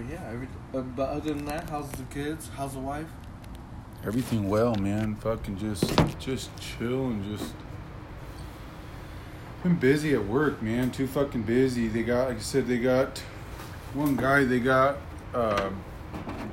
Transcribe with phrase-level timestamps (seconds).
[0.00, 2.48] But yeah, every, uh, but other than that, how's the kids?
[2.56, 3.08] How's the wife?
[4.02, 5.14] Everything well, man.
[5.16, 5.84] Fucking just,
[6.18, 7.52] just chill and just.
[9.62, 10.90] Been busy at work, man.
[10.90, 11.88] Too fucking busy.
[11.88, 13.18] They got, like I said, they got
[13.92, 14.44] one guy.
[14.44, 14.96] They got
[15.34, 15.68] uh,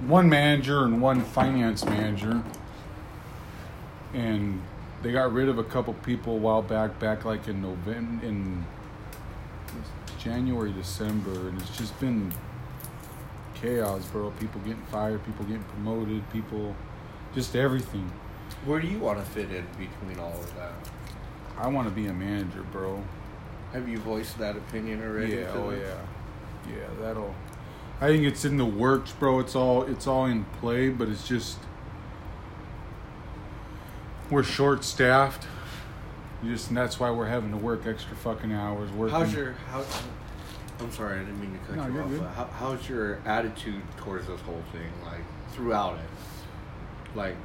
[0.07, 2.43] one manager and one finance manager,
[4.14, 4.61] and
[5.04, 7.00] they got rid of a couple people a while back.
[7.00, 8.66] Back like in November, in
[10.20, 12.34] January, December, and it's just been
[13.61, 14.31] chaos, bro.
[14.39, 16.75] People getting fired, people getting promoted, people,
[17.34, 18.11] just everything.
[18.65, 20.73] Where do you want to fit in between all of that?
[21.57, 23.03] I want to be a manager, bro.
[23.73, 25.35] Have you voiced that opinion already?
[25.35, 25.99] Yeah, oh yeah,
[26.70, 26.88] yeah.
[27.01, 27.35] That'll.
[27.99, 29.39] I think it's in the works, bro.
[29.39, 31.57] It's all it's all in play, but it's just
[34.29, 35.48] we're short staffed.
[36.43, 38.91] Just and that's why we're having to work extra fucking hours.
[38.91, 39.15] Working.
[39.15, 39.84] How's your how?
[40.80, 42.09] I'm sorry, I didn't mean to cut No, you you're off.
[42.09, 42.20] good.
[42.22, 45.22] But how, how's your attitude towards this whole thing, like
[45.54, 47.16] throughout it?
[47.18, 47.35] Like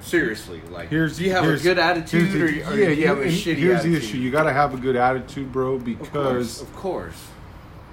[0.00, 2.94] seriously, like Here's do you have a good attitude here's or, the- or yeah, do
[3.00, 3.92] you have a shitty Here's attitude?
[3.94, 5.74] the issue: you got to have a good attitude, bro.
[5.74, 7.26] of course, Because of course.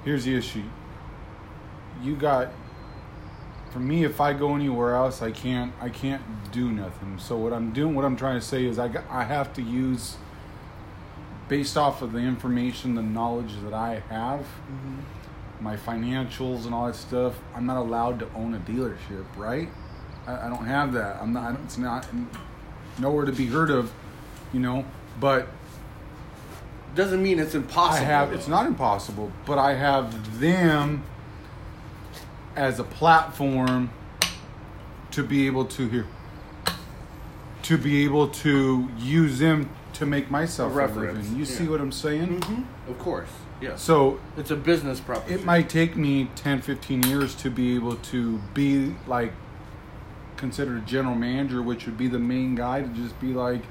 [0.04, 0.64] here's the issue:
[2.04, 2.50] you got.
[3.72, 5.72] For me, if I go anywhere else, I can't.
[5.80, 7.20] I can't do nothing.
[7.20, 9.62] So what I'm doing, what I'm trying to say is, I got, I have to
[9.62, 10.18] use,
[11.50, 15.00] based off of the information, the knowledge that I have, mm-hmm.
[15.59, 17.33] my financials and all that stuff.
[17.53, 19.67] I'm not allowed to own a dealership, right?
[20.25, 21.17] I, I don't have that.
[21.22, 21.44] I'm not.
[21.44, 22.08] I don't, it's not
[23.00, 23.92] nowhere to be heard of,
[24.53, 24.86] you know.
[25.20, 25.47] But
[26.95, 28.05] Doesn't mean it's impossible.
[28.05, 28.30] I have.
[28.30, 28.36] though.
[28.38, 31.03] It's not impossible, but I have them
[32.55, 33.89] as a platform
[35.11, 36.08] to be able to hear,
[37.64, 41.36] to be able to use them to make myself A living.
[41.38, 42.39] You see what I'm saying?
[42.39, 42.64] Mhm.
[42.89, 43.30] Of course,
[43.61, 43.81] yes.
[43.81, 45.39] So it's a business proposition.
[45.42, 49.33] it might take me 10 15 years to be able to be like
[50.38, 53.61] considered a general manager which would be the main guy to just be like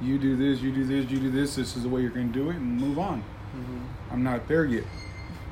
[0.00, 2.32] you do this you do this you do this this is the way you're going
[2.32, 3.22] to do it and move on
[4.10, 4.84] i'm not there yet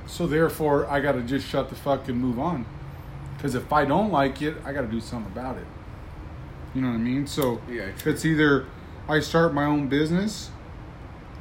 [0.06, 2.64] so therefore i got to just shut the fuck and move on
[3.36, 5.66] because if i don't like it i got to do something about it
[6.74, 8.64] you know what i mean so Yeah, it's either
[9.08, 10.50] i start my own business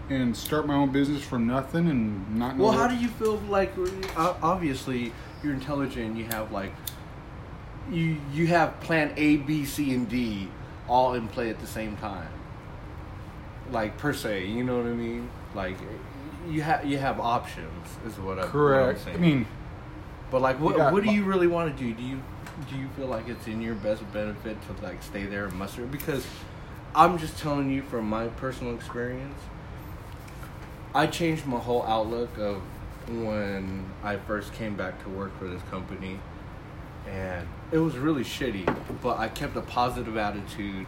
[0.10, 3.38] and start my own business from nothing and not know Well, how do you feel
[3.50, 3.72] like?
[4.18, 6.18] Obviously, you're intelligent.
[6.18, 6.74] You have like,
[7.90, 10.50] you you have plan A, B, C, and D
[10.90, 12.28] all in play at the same time.
[13.72, 15.30] Like per se, you know what I mean?
[15.56, 15.78] Like,
[16.50, 19.16] you have you have options, is what, I, what I'm correct saying.
[19.16, 19.48] i mean
[20.30, 21.94] but like, what got what do you really want to do?
[21.94, 22.22] Do you
[22.70, 25.86] do you feel like it's in your best benefit to like stay there and muster?
[25.86, 26.26] Because
[26.94, 29.40] I'm just telling you from my personal experience.
[30.94, 32.62] I changed my whole outlook of
[33.08, 36.20] when I first came back to work for this company,
[37.08, 38.66] and it was really shitty.
[39.02, 40.86] But I kept a positive attitude.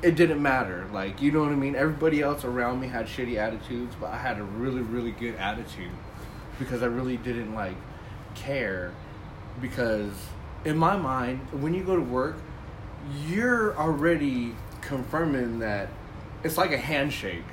[0.00, 1.74] It didn't matter, like you know what I mean.
[1.74, 5.90] Everybody else around me had shitty attitudes, but I had a really, really good attitude
[6.56, 7.76] because I really didn't like
[8.36, 8.94] care.
[9.60, 10.12] Because
[10.64, 12.36] in my mind, when you go to work,
[13.26, 15.88] you're already confirming that
[16.42, 17.44] it's like a handshake.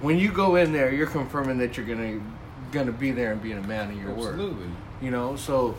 [0.00, 2.20] When you go in there, you're confirming that you're gonna
[2.70, 4.34] gonna be there and being a man of your word.
[4.34, 4.68] absolutely
[5.00, 5.76] You know, so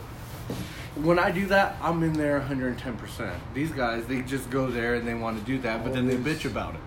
[0.94, 3.34] when I do that, I'm in there 110%.
[3.52, 6.16] These guys, they just go there and they want to do that, but then they
[6.16, 6.80] bitch about it.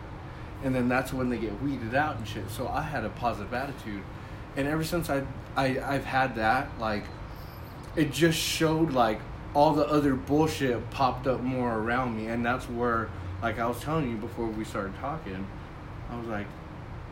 [0.63, 2.49] And then that's when they get weeded out and shit.
[2.49, 4.01] So I had a positive attitude.
[4.55, 5.23] And ever since I,
[5.55, 7.03] I I've had that, like
[7.95, 9.19] it just showed like
[9.53, 13.09] all the other bullshit popped up more around me and that's where
[13.41, 15.45] like I was telling you before we started talking,
[16.11, 16.47] I was like,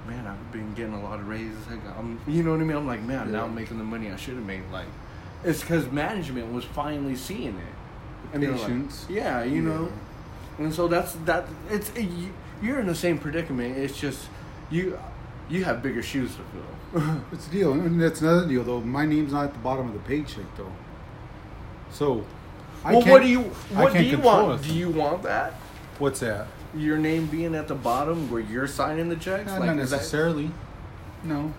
[0.07, 1.67] man, I've been getting a lot of raises.
[1.69, 2.77] I got, I'm, you know what I mean?
[2.77, 4.63] I'm like, man, now I'm making the money I should have made.
[4.71, 4.87] Like,
[5.43, 8.33] it's because management was finally seeing it.
[8.33, 8.71] And they're like,
[9.09, 9.69] yeah, you Yeah.
[9.69, 9.91] know.
[10.57, 11.45] And so that's that.
[11.69, 13.77] It's it, you, you're in the same predicament.
[13.77, 14.27] It's just
[14.71, 14.97] you
[15.49, 16.41] you have bigger shoes to
[17.01, 17.21] fill.
[17.33, 18.79] It's a deal, and that's another deal though.
[18.79, 20.71] My name's not at the bottom of the paycheck though.
[21.91, 22.25] So,
[22.83, 24.61] I well, can't- what do you what do you want?
[24.61, 24.67] it.
[24.67, 25.55] Do you want that?
[25.99, 26.47] What's that?
[26.75, 29.47] Your name being at the bottom where you're signing the checks?
[29.47, 30.51] Not, Like, not is that- necessarily.
[31.23, 31.53] No,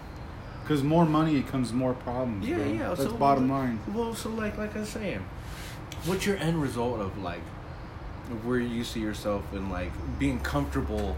[0.62, 2.46] because more money comes more problems.
[2.46, 2.64] Yeah, bro.
[2.66, 2.88] yeah.
[2.90, 3.80] That's so, bottom line.
[3.92, 5.24] Well, so like like I was saying,
[6.04, 7.40] what's your end result of like
[8.44, 11.16] where you see yourself in like being comfortable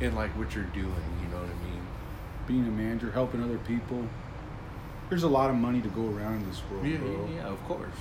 [0.00, 0.84] in like what you're doing?
[1.22, 1.82] You know what I mean?
[2.46, 4.04] Being a manager, helping other people.
[5.08, 7.28] There's a lot of money to go around in this world, Yeah, bro.
[7.28, 7.96] yeah, yeah, of course.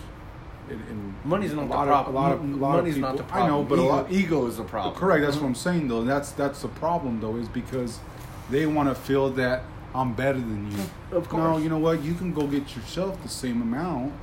[0.69, 2.15] And, and Money's not a the lot problem.
[2.15, 3.43] Of, a lot of, a lot Money's of people, not the problem.
[3.43, 4.11] I know, but ego, a lot.
[4.11, 4.95] ego is the problem.
[4.95, 5.25] Correct.
[5.25, 6.03] That's what I'm saying, though.
[6.03, 7.99] That's that's the problem, though, is because
[8.49, 9.63] they want to feel that
[9.93, 10.77] I'm better than you.
[11.11, 11.41] Of course.
[11.41, 12.03] No, you know what?
[12.03, 14.13] You can go get yourself the same amount,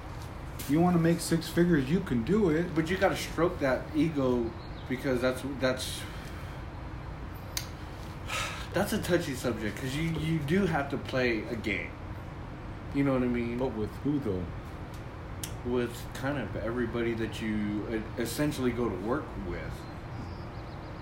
[0.69, 2.75] You want to make six figures, you can do it.
[2.75, 4.51] But you got to stroke that ego
[4.89, 6.01] because that's that's
[8.73, 11.91] that's a touchy subject because you you do have to play a game.
[12.95, 13.59] You know what I mean?
[13.59, 14.43] But with who though?
[15.67, 17.85] With kind of everybody that you
[18.19, 19.59] uh, essentially go to work with.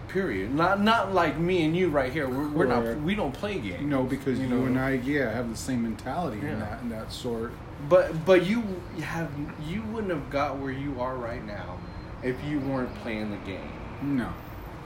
[0.09, 0.55] Period.
[0.55, 2.27] Not not like me and you right here.
[2.29, 3.01] We're, we're not.
[3.03, 3.83] We don't play games.
[3.83, 4.65] Know, because You you, know.
[4.65, 6.53] and I, yeah, have the same mentality Yeah.
[6.53, 7.53] in that in that sort.
[7.91, 8.63] But but you
[9.03, 9.31] have
[9.69, 11.79] you wouldn't have got where you are right now
[12.23, 13.71] if you weren't playing the game.
[14.03, 14.33] No,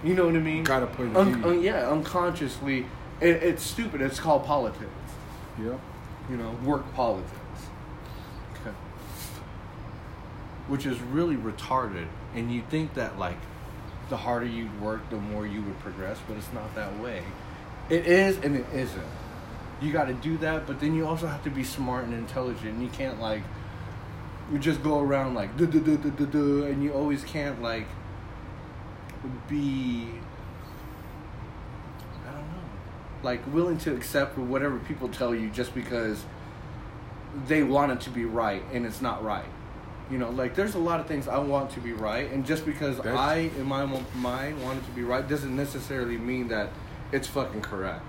[0.03, 0.65] You know what I mean?
[0.65, 1.45] Gotta play the Un- game.
[1.45, 2.87] un- yeah, unconsciously,
[3.21, 4.01] it, it's stupid.
[4.01, 4.91] It's called politics.
[5.63, 5.79] yep.
[6.31, 7.31] You know, work politics.
[8.55, 8.75] Okay.
[10.69, 13.39] Which is really retarded, and you think that like,
[14.09, 17.23] the harder you work, the more you would progress, but it's not that way.
[17.91, 19.07] It is and it isn't.
[19.81, 22.75] You got to do that, but then you also have to be smart and intelligent.
[22.75, 23.43] And you can't like,
[24.53, 27.63] you just go around like do do do do do do, and you always can't
[27.63, 27.87] like
[29.49, 30.09] be
[32.27, 32.63] I don't know.
[33.23, 36.25] Like willing to accept whatever people tell you just because
[37.47, 39.45] they want it to be right and it's not right.
[40.11, 42.65] You know, like there's a lot of things I want to be right, and just
[42.65, 43.85] because That's- I in my
[44.15, 46.71] mind want it to be right doesn't necessarily mean that
[47.13, 48.05] it's fucking correct.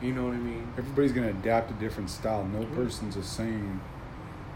[0.00, 0.66] You know what I mean?
[0.78, 2.44] Everybody's gonna adapt a different style.
[2.44, 3.80] No person's the same.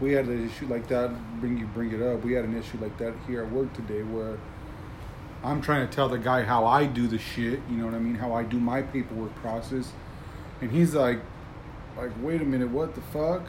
[0.01, 1.11] We had an issue like that.
[1.39, 2.23] Bring you bring it up.
[2.23, 4.37] We had an issue like that here at work today where
[5.43, 7.59] I'm trying to tell the guy how I do the shit.
[7.69, 8.15] You know what I mean?
[8.15, 9.91] How I do my paperwork process,
[10.61, 11.19] and he's like,
[11.97, 13.43] like, wait a minute, what the fuck?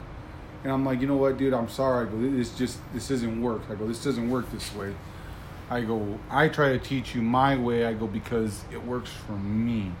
[0.63, 1.53] And I'm like, you know what, dude?
[1.53, 2.07] I'm sorry.
[2.07, 3.61] I go, this just this isn't work.
[3.69, 4.93] I go, this doesn't work this way.
[5.69, 7.85] I go, I try to teach you my way.
[7.85, 9.91] I go because it works for me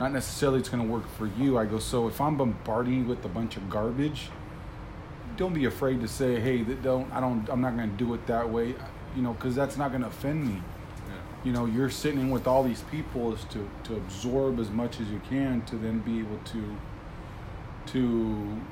[0.00, 1.58] not necessarily it's going to work for you.
[1.58, 4.28] I go, so if I'm bombarding you with a bunch of garbage,
[5.36, 8.12] don't be afraid to say, hey, that don't, I don't, I'm not going to do
[8.14, 8.74] it that way,
[9.16, 10.60] you know, because that's not going to offend me.
[11.44, 14.98] You know, you're sitting in with all these people is to, to absorb as much
[14.98, 16.76] as you can to then be able to,
[17.86, 18.62] to,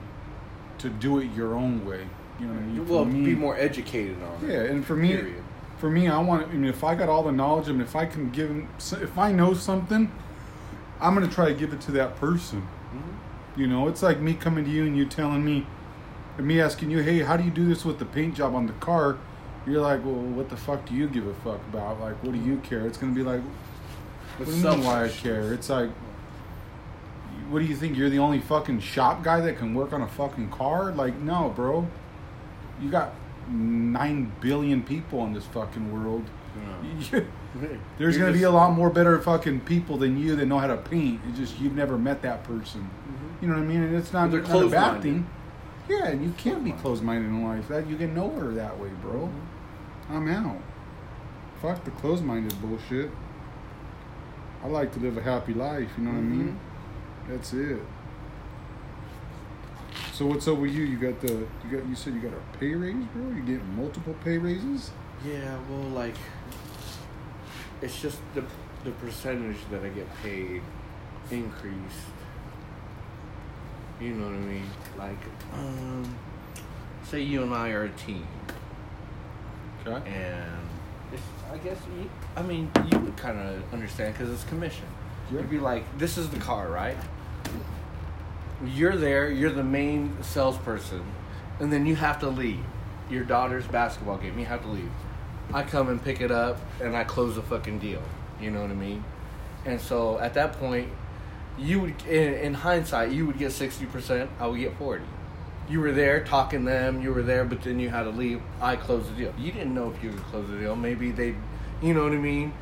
[0.83, 2.07] to do it your own way.
[2.41, 2.89] You know what I mean?
[2.89, 4.53] Well, me- be more educated on it.
[4.53, 5.43] yeah, and for me, Period.
[5.79, 6.49] for me, I want.
[6.49, 8.69] I mean, if I got all the knowledge, and if I can give, him-
[9.01, 10.11] if I know something,
[11.01, 12.63] I'm gonna try to give it to that person.
[12.95, 13.59] Mhm.
[13.61, 15.67] You know, it's like me coming to you and you telling me,
[16.39, 18.67] and me asking you, hey, how do you do this with the paint job on
[18.67, 19.17] the car?
[19.67, 22.01] You're like, well, what the fuck do you give a fuck about?
[22.01, 22.81] Like, what do you care?
[22.87, 23.41] It's gonna be like,
[24.39, 25.53] what do you mean why I care?
[25.53, 25.91] It's like,
[27.53, 27.97] what do you think?
[27.97, 30.91] You're the only fucking shop guy that can work on a fucking car?
[30.93, 31.87] Like, no, bro.
[32.81, 33.13] You got
[33.49, 36.25] nine billion people in this fucking world.
[37.13, 37.21] Yeah.
[37.99, 40.77] There's gonna be a lot more better fucking people than you that know how to
[40.79, 41.21] paint.
[41.29, 42.89] It's just you've never met that person.
[43.09, 43.43] Mhm.
[43.43, 43.83] You know what I mean?
[43.83, 45.03] And it's not, not a bad closed-minded.
[45.03, 45.27] thing.
[45.89, 47.69] Yeah, and you can't be closed-minded in life.
[47.69, 49.29] That you get nowhere that way, bro.
[50.11, 50.57] I'm out.
[51.61, 53.11] Fuck the closed-minded bullshit.
[54.65, 55.89] I like to live a happy life.
[55.99, 56.59] You know what I mean?
[57.29, 57.79] That's it.
[60.13, 60.85] So what's up with you?
[60.85, 63.29] You got the you got you said you got a pay raise, bro.
[63.35, 64.91] You getting multiple pay raises?
[65.27, 66.17] Yeah, well, like,
[67.81, 68.45] it's just the
[68.85, 70.63] the percentage that I get paid
[71.31, 72.07] increased.
[74.01, 74.71] You know what I mean?
[74.99, 75.19] Like,
[75.55, 76.17] um,
[77.05, 78.27] say you and I are a team,
[79.87, 80.11] Okay.
[80.11, 80.51] and
[81.13, 84.87] it's, I guess you, I mean you would kind of understand because it's commission.
[85.31, 86.97] You'd be like, this is the car, right?
[88.65, 89.31] You're there.
[89.31, 91.03] You're the main salesperson,
[91.61, 92.61] and then you have to leave.
[93.11, 94.39] Your daughter's basketball game.
[94.39, 94.91] You have to leave.
[95.53, 98.03] I come and pick it up, and I close the fucking deal.
[98.41, 99.05] You know what I mean?
[99.65, 100.89] And so at that point,
[101.59, 104.31] you would, in, in hindsight, you would get sixty percent.
[104.41, 105.05] I would get forty.
[105.69, 107.03] You were there talking to them.
[107.03, 108.41] You were there, but then you had to leave.
[108.61, 109.35] I closed the deal.
[109.39, 110.75] You didn't know if you could close the deal.
[110.77, 111.35] Maybe they,
[111.83, 112.53] you know what I mean?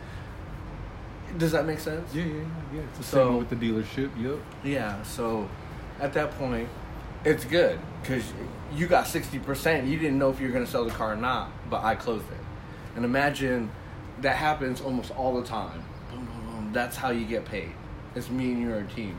[1.38, 2.12] Does that make sense?
[2.14, 2.44] Yeah, yeah, yeah.
[2.74, 2.80] yeah.
[2.82, 4.10] It's the So- same with the dealership.
[4.20, 4.38] Yep.
[4.64, 5.48] Yeah, so
[6.00, 6.68] at that point,
[7.24, 8.32] it's good because
[8.74, 9.88] you got 60%.
[9.88, 11.94] You didn't know if you were going to sell the car or not, but I
[11.94, 12.38] closed it.
[12.96, 13.70] And imagine
[14.20, 15.84] that happens almost all the time.
[16.10, 16.72] Boom, boom, boom.
[16.72, 17.72] That's how you get paid.
[18.14, 19.18] It's me and your team.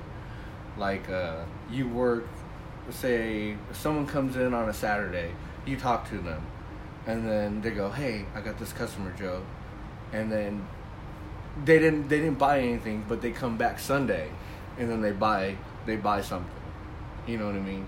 [0.78, 2.28] Like, uh, you work,
[2.90, 5.32] say, someone comes in on a Saturday,
[5.66, 6.46] you talk to them,
[7.06, 9.44] and then they go, hey, I got this customer, Joe.
[10.12, 10.68] And then
[11.66, 14.30] they didn't they didn't buy anything, but they come back Sunday,
[14.78, 16.61] and then they buy they buy something.
[17.28, 17.88] You know what I mean?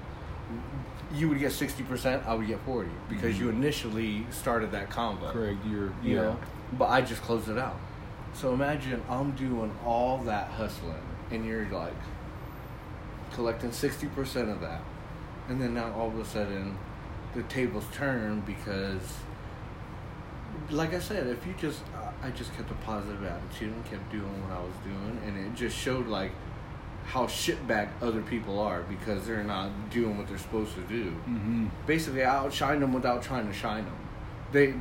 [1.14, 2.24] You would get sixty percent.
[2.26, 3.62] I would get forty because you mm-hmm.
[3.62, 5.32] initially started that combo.
[5.32, 6.22] Craig, you're You yeah.
[6.22, 6.40] know,
[6.78, 7.80] but I just closed it out.
[8.34, 10.96] So imagine I'm doing all that hustling,
[11.32, 11.94] and you're like
[13.34, 14.82] collecting sixty percent of that,
[15.50, 16.78] and then now all of a sudden
[17.36, 19.18] the tables turn because,
[20.70, 21.82] like I said, if you just
[22.24, 25.56] I just kept a positive attitude and kept doing what I was doing, and it
[25.56, 26.32] just showed like
[27.06, 31.06] how shitbag other people are because they're not doing what they're supposed to do.
[31.06, 31.68] Mm-hmm.
[31.86, 33.98] Basically, I outshine them without trying to shine them.
[34.52, 34.74] They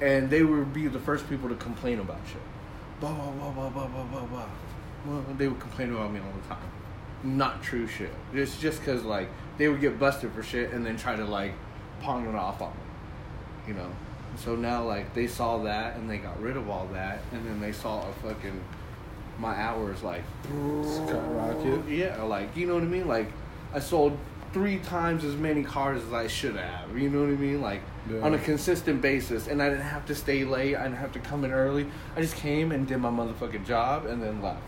[0.00, 2.42] and they would be the first people to complain about shit.
[3.00, 4.46] Blah blah blah blah blah blah blah blah.
[5.06, 6.70] Well, they would complain about me all the time.
[7.22, 8.12] Not true shit.
[8.32, 9.28] It's just because like
[9.58, 11.52] they would get busted for shit and then try to like
[12.00, 13.68] pawn it off on me.
[13.68, 13.90] You know.
[14.36, 17.60] So now like they saw that and they got rid of all that and then
[17.60, 18.62] they saw a fucking
[19.38, 21.88] my hours like Skyrocket.
[21.88, 23.08] Yeah, like you know what I mean.
[23.08, 23.30] Like
[23.74, 24.16] I sold
[24.52, 26.96] three times as many cars as I should have.
[26.96, 27.60] You know what I mean?
[27.62, 28.20] Like Yeah.
[28.20, 30.76] on a consistent basis, and I didn't have to stay late.
[30.76, 31.86] I didn't have to come in early.
[32.16, 34.60] I just came and did my motherfucking job and then left.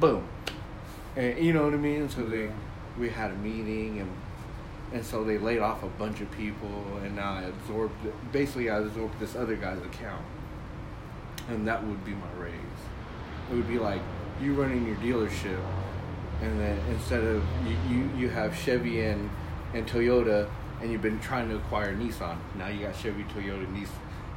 [0.00, 0.26] Boom.
[1.16, 2.08] And you know what I mean?
[2.08, 2.50] So they
[2.98, 4.10] we had a meeting and
[4.92, 6.70] and so they laid off a bunch of people
[7.02, 7.94] and now I absorbed
[8.32, 10.24] basically I absorbed this other guy's account.
[11.48, 12.52] And that would be my raise.
[13.50, 14.02] It would be like
[14.40, 15.60] you running your dealership
[16.42, 19.30] and then instead of you, you, you have Chevy and,
[19.72, 20.48] and Toyota
[20.80, 22.36] and you've been trying to acquire Nissan.
[22.56, 23.88] Now you got Chevy, Toyota, Nissan.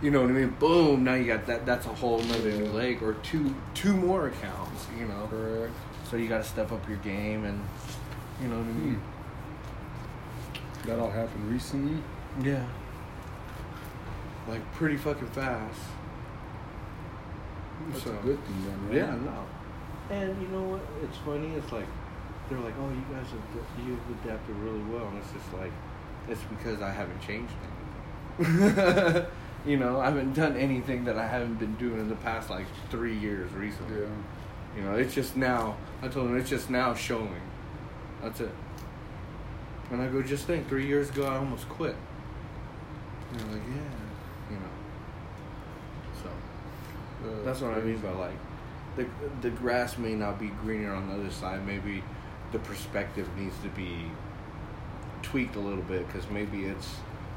[0.02, 0.56] You know what I mean?
[0.60, 1.04] Boom!
[1.04, 1.66] Now you got that.
[1.66, 4.88] That's a whole nother new leg or two two more accounts.
[4.98, 5.28] You know.
[5.30, 5.74] Correct.
[6.10, 7.62] So you got to step up your game and
[8.42, 8.96] you know what I mean?
[8.96, 10.88] Hmm.
[10.88, 12.02] That all happened recently.
[12.42, 12.66] Yeah.
[14.48, 15.82] Like pretty fucking fast.
[17.88, 18.96] That's So- a good thing, then, right?
[18.96, 19.46] Yeah, no.
[20.16, 20.82] And you know what?
[21.04, 21.54] It's funny.
[21.56, 21.86] It's like
[22.50, 25.72] they're like, "Oh, you guys have you've adapted really well," and it's just like
[26.28, 27.54] it's because I haven't changed
[28.40, 29.26] anything.
[29.66, 32.66] you know, I haven't done anything that I haven't been doing in the past like
[32.90, 34.02] three years recently.
[34.02, 34.08] Yeah.
[34.78, 35.76] You know, it's just now.
[36.02, 37.42] I told them it's just now showing.
[38.22, 38.52] That's it.
[39.92, 41.96] And I go, just think, three years ago I almost quit.
[43.32, 44.72] And they're like, yeah, you know.
[46.24, 46.30] So
[47.24, 48.38] Uh, that's what I mean by like,
[48.96, 49.06] the
[49.42, 51.66] the grass may not be greener on the other side.
[51.66, 52.04] Maybe
[52.52, 54.06] the perspective needs to be
[55.22, 56.96] tweaked a little bit because maybe it's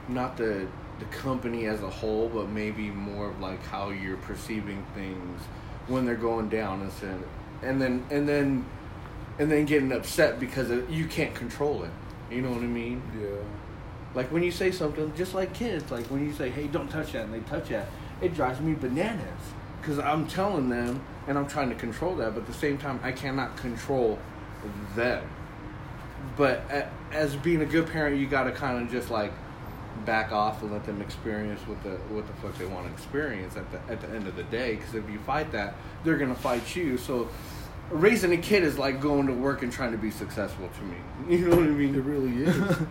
[0.09, 0.67] not the
[0.99, 5.41] the company as a whole, but maybe more of like how you're perceiving things
[5.89, 7.23] when they're going down instead,
[7.63, 8.65] and then and then
[9.39, 11.91] and then getting upset because you can't control it.
[12.31, 13.03] You know what I mean?
[13.21, 13.29] Yeah.
[14.15, 17.13] Like when you say something, just like kids, like when you say, "Hey, don't touch
[17.13, 17.89] that," and they touch that,
[18.21, 19.43] it drives me bananas
[19.83, 23.01] because I'm telling them and I'm trying to control that, but at the same time,
[23.03, 24.19] I cannot control
[24.95, 25.25] them.
[26.37, 26.63] But
[27.11, 29.33] as being a good parent, you got to kind of just like
[30.05, 33.57] back off and let them experience what the what the fuck they want to experience
[33.57, 34.77] at the at the end of the day.
[34.77, 35.75] Because if you fight that,
[36.05, 36.97] they're gonna fight you.
[36.97, 37.29] So.
[37.91, 40.97] Raising a kid is like going to work and trying to be successful to me.
[41.37, 41.95] You know what I mean?
[41.95, 42.57] It really is.
[42.81, 42.87] it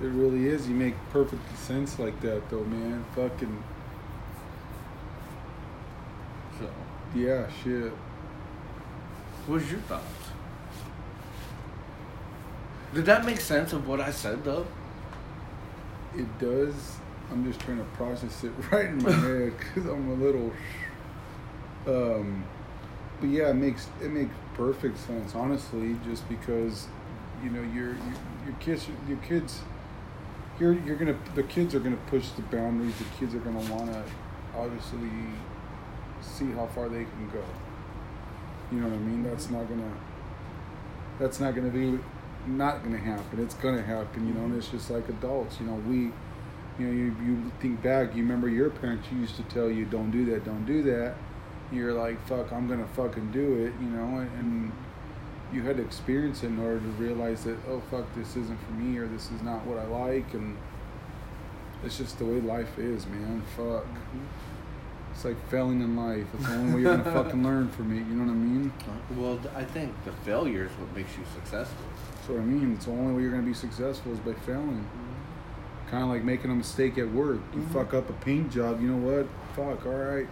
[0.00, 0.68] really is.
[0.68, 3.04] You make perfect sense like that, though, man.
[3.14, 3.62] Fucking
[6.60, 6.68] So,
[7.14, 7.92] yeah, shit.
[9.46, 10.04] what's your thoughts?
[12.94, 14.66] Did that make sense of what I said though?
[16.16, 16.96] It does.
[17.30, 20.52] I'm just trying to process it right in my head because I'm a little.
[21.86, 22.44] Um,
[23.20, 25.96] but yeah, it makes it makes perfect sense, honestly.
[26.04, 26.88] Just because,
[27.44, 28.14] you know, your your,
[28.46, 29.60] your kids, your kids,
[30.58, 32.94] you're you're gonna the kids are gonna push the boundaries.
[32.98, 34.02] The kids are gonna wanna,
[34.56, 35.10] obviously,
[36.22, 37.44] see how far they can go.
[38.72, 39.22] You know what I mean?
[39.22, 39.92] That's not gonna.
[41.18, 41.98] That's not gonna be,
[42.46, 43.42] not gonna happen.
[43.42, 44.26] It's gonna happen.
[44.26, 45.60] You know, and it's just like adults.
[45.60, 46.12] You know, we
[46.78, 50.10] you know, you, you think back, you remember your parents used to tell you, don't
[50.10, 51.14] do that, don't do that.
[51.70, 54.72] You're like, fuck, I'm gonna fucking do it, you know, and, and
[55.52, 58.72] you had to experience it in order to realize that, oh, fuck, this isn't for
[58.72, 60.32] me or this is not what I like.
[60.32, 60.56] And
[61.84, 63.42] it's just the way life is, man.
[63.56, 63.84] Fuck.
[63.84, 64.49] Mm-hmm.
[65.20, 66.24] It's like failing in life.
[66.32, 68.72] It's the only way you're gonna fucking learn from it, you know what I mean?
[69.14, 71.84] Well, I think the failure is what makes you successful.
[72.14, 72.72] That's what I mean.
[72.72, 74.82] It's the only way you're gonna be successful is by failing.
[75.90, 77.40] Kind of like making a mistake at work.
[77.54, 77.68] You Mhm.
[77.70, 78.80] fuck up a paint job.
[78.80, 79.26] You know what?
[79.54, 79.84] Fuck.
[79.84, 80.26] All right.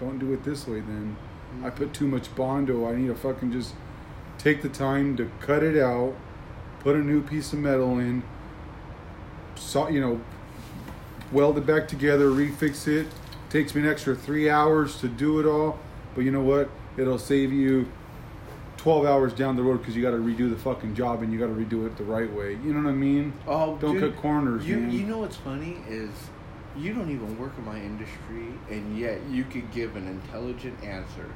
[0.00, 1.16] Don't do it this way then.
[1.62, 2.90] I put too much bondo.
[2.90, 3.74] I need to fucking just
[4.38, 6.14] take the time to cut it out,
[6.80, 8.24] put a new piece of metal in,
[9.54, 10.20] so you know,
[11.30, 13.06] weld it back together, refix it.
[13.56, 15.78] Takes me an extra three hours to do it all,
[16.14, 16.68] but you know what?
[16.98, 17.90] It'll save you
[18.76, 21.38] 12 hours down the road because you got to redo the fucking job and you
[21.38, 22.50] got to redo it the right way.
[22.50, 23.32] You know what I mean?
[23.46, 24.90] Oh, Don't dude, cut corners, You man.
[24.90, 26.10] you know what's funny is
[26.76, 31.32] you don't even work in my industry, and yet you could give an intelligent answer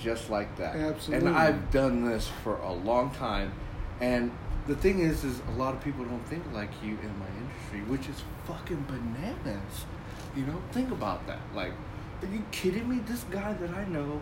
[0.00, 0.74] just like that.
[0.74, 1.28] Absolutely.
[1.28, 3.52] And I've done this for a long time,
[4.00, 4.30] and
[4.68, 7.80] the thing is, is a lot of people don't think like you in my industry,
[7.90, 9.84] which is fucking bananas.
[10.36, 11.40] You know, think about that.
[11.54, 11.72] Like,
[12.22, 13.00] are you kidding me?
[13.06, 14.20] This guy that I know,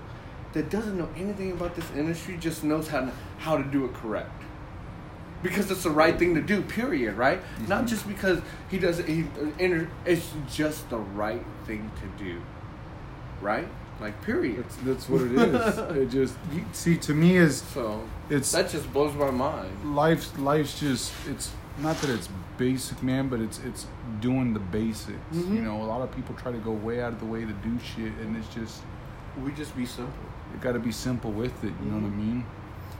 [0.53, 3.95] that doesn't know anything about this industry, just knows how to, how to do it
[3.95, 4.31] correct.
[5.43, 6.63] Because it's the right thing to do.
[6.63, 7.17] Period.
[7.17, 7.41] Right?
[7.69, 7.89] Not Mhm.
[7.89, 9.07] just because he does it.
[9.07, 9.27] He,
[10.07, 12.41] it's just the right thing to do.
[13.41, 13.69] Right?
[14.01, 14.59] Like, period.
[14.65, 15.79] That's that's what it is.
[15.97, 19.97] it just you, see to me is So it's that just blows my mind.
[19.97, 23.87] life's life's just it's not that it's basic, man, but it's it's
[24.21, 25.19] doing the basics.
[25.35, 25.55] Mhm.
[25.57, 27.53] You know, a lot of people try to go way out of the way to
[27.53, 28.83] do shit, and it's just
[29.43, 30.13] We just be simple.
[30.53, 31.73] you got to be simple with it.
[31.83, 32.45] You know what I mean?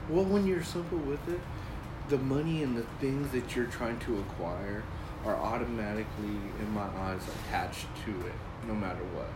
[0.09, 1.39] Well, when you're simple with it,
[2.09, 4.83] the money and the things that you're trying to acquire
[5.25, 8.35] are automatically, in my eyes, attached to it,
[8.67, 9.27] no matter what.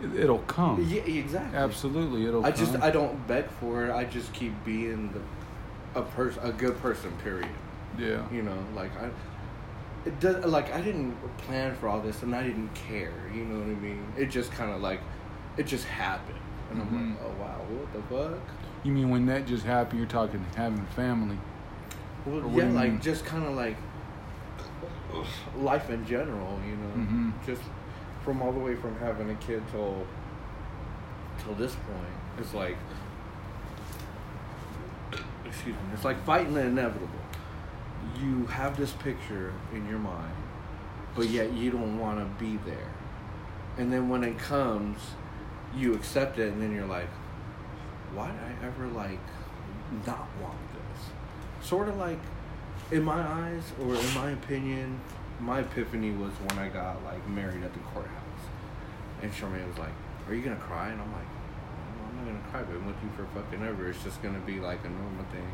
[0.00, 0.86] It, it'll come.
[0.88, 1.58] Yeah, exactly.
[1.58, 2.44] Absolutely, it'll.
[2.46, 2.76] I just.
[2.76, 3.92] I don't beg for it.
[3.92, 7.12] I just keep being the a person, a good person.
[7.22, 7.48] Period.
[7.98, 8.22] yeah.
[8.32, 9.10] You know, like I.
[10.04, 13.12] It does like I didn't plan for all this, and I didn't care.
[13.34, 14.04] You know what I mean?
[14.16, 15.00] It just kind of like,
[15.56, 16.38] it just happened,
[16.70, 17.10] and I'm Mhm.
[17.12, 18.02] like, oh wow, what the
[18.36, 18.40] fuck?
[18.82, 20.00] You mean when that just happened?
[20.00, 21.38] You're talking having family.
[22.26, 23.00] Well, yeah, like mean?
[23.00, 23.76] just kind of like
[25.58, 26.94] life in general, you know.
[26.96, 27.32] Mhm.
[27.46, 27.62] Just
[28.24, 30.06] from all the way from having a kid till
[31.42, 32.76] till this point, it's like
[35.46, 37.08] excuse me, it's like fighting the inevitable.
[38.20, 40.34] You have this picture in your mind,
[41.14, 42.90] but yet you don't want to be there.
[43.78, 44.98] And then when it comes,
[45.76, 47.08] you accept it, and then you're like,
[48.14, 49.20] why did I ever like
[50.06, 51.66] not want this?
[51.66, 52.18] Sort of like,
[52.90, 55.00] in my eyes, or in my opinion,
[55.42, 58.42] my epiphany was when I got like married at the courthouse,
[59.20, 59.94] and Charmaine was like,
[60.28, 62.62] "Are you gonna cry?" And I'm like, "No, "I'm not gonna cry.
[62.62, 63.88] But I'm with you for fucking ever.
[63.88, 65.50] It's just gonna be like a normal thing."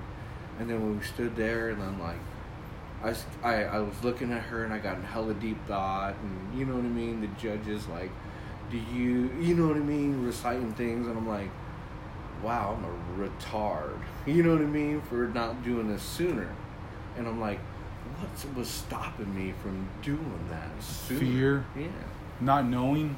[0.58, 2.20] And then when we stood there, and then like.
[3.00, 3.14] I,
[3.44, 6.64] I, I was looking at her and I got in hella deep thought and you
[6.66, 8.10] know what I mean the judges like
[8.72, 11.48] do you you know what I mean reciting things and I'm like
[12.42, 13.98] wow, I'm a retard.
[14.26, 15.00] You know what I mean?
[15.00, 16.54] For not doing this sooner.
[17.16, 17.60] And I'm like,
[18.18, 21.20] what was stopping me from doing that sooner?
[21.20, 21.64] Fear?
[21.76, 21.86] Yeah.
[22.40, 23.16] Not knowing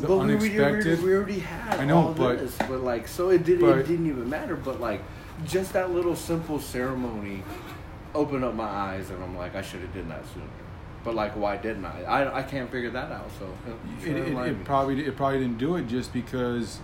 [0.00, 1.02] the but we, we, unexpected.
[1.02, 3.86] we, already had I know, all but- this, but like, so it, did, but- it
[3.86, 4.56] didn't even matter.
[4.56, 5.02] But like,
[5.46, 7.42] just that little simple ceremony
[8.14, 10.46] opened up my eyes, and I'm like, I should have done that sooner.
[11.04, 12.02] But like, why didn't I?
[12.04, 13.30] I, I can't figure that out.
[13.38, 13.48] So
[14.04, 16.80] it, it, it probably it probably didn't do it just because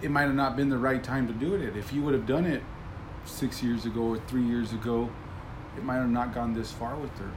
[0.00, 1.76] it might have not been the right time to do it.
[1.76, 2.62] If you would have done it
[3.24, 5.10] six years ago or three years ago,
[5.78, 7.30] it might have not gone this far with her.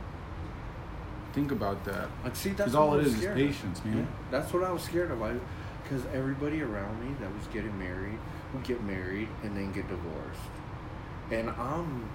[1.33, 2.09] Think about that.
[2.23, 3.47] Like, see, that's all it is is scared of.
[3.47, 3.97] patience, man.
[3.99, 5.21] Yeah, that's what I was scared of.
[5.21, 5.35] I,
[5.83, 8.17] because everybody around me that was getting married
[8.53, 10.39] would get married and then get divorced,
[11.31, 12.09] and I'm,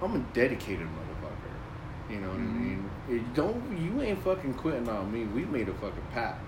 [0.00, 2.12] I'm a dedicated motherfucker.
[2.12, 2.50] You know what Mhm.
[2.50, 2.90] I mean?
[3.08, 5.24] It don't you ain't fucking quitting on me.
[5.24, 6.40] We made a fucking pact.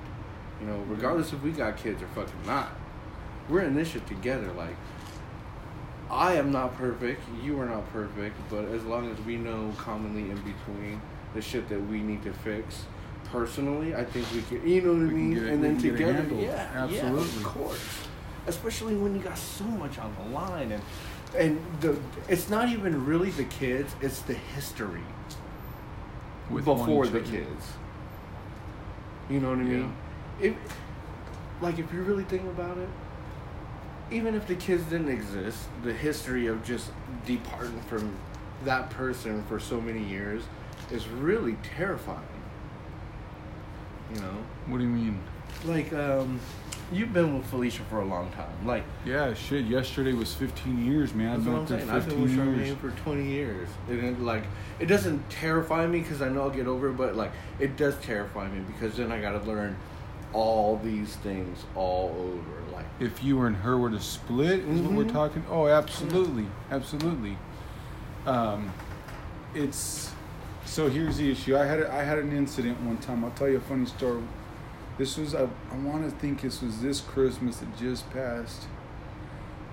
[0.61, 2.71] You know, regardless if we got kids or fucking not,
[3.49, 4.51] we're in this shit together.
[4.53, 4.77] Like,
[6.15, 7.23] I am not perfect.
[7.43, 8.37] You are not perfect.
[8.49, 11.01] But as long as we know commonly in between
[11.35, 12.85] the shit that we need to fix,
[13.25, 14.67] personally, I think we can.
[14.67, 15.35] You know what I mean?
[15.35, 17.21] get and then can get it together, yeah, yeah, Absolutely.
[17.21, 17.99] of course.
[18.47, 20.83] Especially when you got so much on the line, and
[21.37, 21.99] and the
[22.29, 25.03] it's not even really the kids; it's the history
[26.49, 27.73] With before the kids.
[29.29, 29.97] You know what I mean?
[30.41, 30.55] If
[31.61, 32.89] like if you really think about it,
[34.11, 36.91] even if the kids didn't exist, the history of just
[37.27, 38.15] departing from
[38.65, 40.43] that person for so many years
[40.91, 42.21] is really terrifying.
[44.15, 44.37] You know,
[44.67, 45.21] What do you mean?
[45.65, 46.39] like um,
[46.93, 48.67] you've been with Felicia for a long time.
[48.67, 49.65] Like Yeah, shit.
[49.65, 51.35] Yesterday was 15 years, man.
[51.35, 51.95] I've been with her.
[51.95, 52.77] I've been with 15.
[52.77, 53.69] Charmaine for 20 years.
[53.89, 54.45] And it, like,
[54.79, 57.97] it doesn't terrify me because I know I'll get over it, but like, it does
[58.01, 59.77] terrify me because then I got to learn
[60.35, 62.73] all these things all over.
[62.77, 65.13] Like, If you and her were to split, is what we're Mhm.
[65.13, 65.45] talking.
[65.51, 67.39] Oh, absolutely, absolutely.
[68.27, 68.71] Um,
[69.55, 70.13] it's
[70.65, 70.89] so.
[70.91, 71.57] Here's the issue.
[71.57, 73.25] I had a, I had an incident one time.
[73.25, 74.23] I'll tell you a funny story.
[74.99, 75.43] This was I,
[75.73, 78.63] I want to think this was this Christmas that just passed,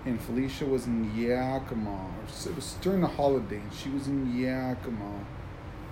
[0.06, 2.08] and Felicia was in Yakima.
[2.45, 5.26] It was during the holiday, and she was in Yakima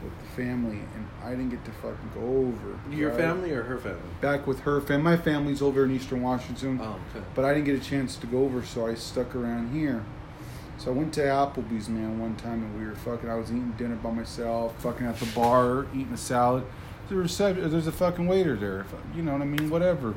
[0.03, 2.79] with the family, and I didn't get to fucking go over.
[2.89, 3.19] your right?
[3.19, 3.99] family or her family?
[4.21, 5.03] back with her family.
[5.03, 6.79] My family's over in Eastern Washington.
[6.81, 7.25] Oh, okay.
[7.35, 10.03] But I didn't get a chance to go over, so I stuck around here.
[10.77, 13.29] So I went to Applebee's, man, one time, and we were fucking.
[13.29, 16.63] I was eating dinner by myself, fucking at the bar, eating a salad.
[17.09, 18.85] There's a, there's a fucking waiter there,
[19.15, 19.69] you know what I mean?
[19.69, 20.13] Whatever.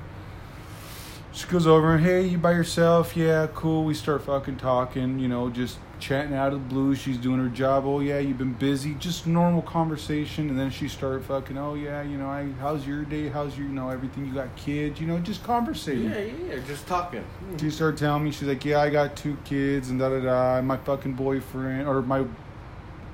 [1.34, 3.16] She goes over and hey, you by yourself?
[3.16, 3.84] Yeah, cool.
[3.84, 6.94] We start fucking talking, you know, just chatting out of the blue.
[6.94, 7.86] She's doing her job.
[7.86, 8.94] Oh yeah, you've been busy.
[8.96, 11.56] Just normal conversation, and then she started fucking.
[11.56, 13.28] Oh yeah, you know, I how's your day?
[13.28, 14.26] How's your you know everything?
[14.26, 15.00] You got kids?
[15.00, 16.10] You know, just conversating.
[16.10, 17.20] Yeah, yeah, yeah, just talking.
[17.22, 17.56] Mm-hmm.
[17.56, 20.60] She started telling me she's like, yeah, I got two kids and da da da.
[20.60, 22.26] My fucking boyfriend or my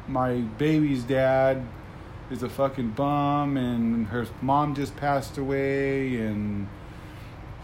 [0.08, 1.64] my baby's dad
[2.32, 6.66] is a fucking bum, and her mom just passed away, and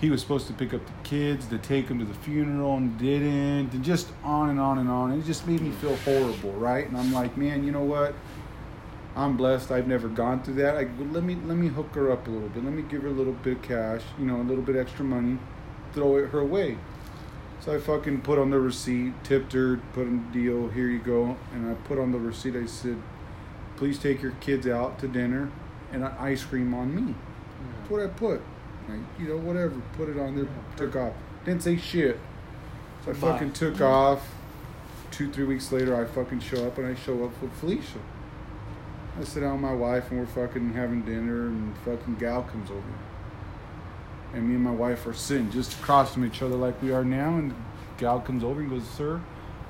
[0.04, 2.98] he was supposed to pick up the kids to take them to the funeral and
[2.98, 5.10] didn't, and just on and on and on.
[5.12, 6.86] It just made me feel horrible, right?
[6.86, 8.14] And I'm like, man, you know what?
[9.16, 9.70] I'm blessed.
[9.70, 10.76] I've never gone through that.
[10.76, 12.62] I go, let me let me hook her up a little bit.
[12.62, 15.06] Let me give her a little bit of cash, you know, a little bit extra
[15.06, 15.38] money,
[15.94, 16.76] throw it her way.
[17.60, 20.68] So I fucking put on the receipt, tipped her, put in deal.
[20.68, 21.38] Here you go.
[21.54, 22.56] And I put on the receipt.
[22.56, 23.00] I said,
[23.76, 25.50] please take your kids out to dinner
[25.92, 27.14] and an ice cream on me.
[27.78, 28.42] That's what I put.
[28.88, 29.74] Like, you know, whatever.
[29.96, 30.46] Put it on there.
[30.76, 31.12] Took off.
[31.44, 32.18] Didn't say shit.
[33.04, 33.32] So I Bye.
[33.32, 34.26] fucking took off.
[35.10, 37.98] Two, three weeks later, I fucking show up and I show up with Felicia.
[39.18, 42.70] I sit down with my wife and we're fucking having dinner and fucking gal comes
[42.70, 42.82] over.
[44.32, 47.04] And me and my wife are sitting just across from each other like we are
[47.04, 47.36] now.
[47.36, 47.54] And
[47.96, 49.20] gal comes over and goes, Sir,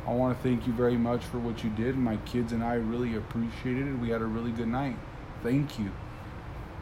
[0.07, 1.97] I want to thank you very much for what you did.
[1.99, 3.99] My kids and I really appreciated it.
[3.99, 4.97] We had a really good night.
[5.43, 5.91] Thank you.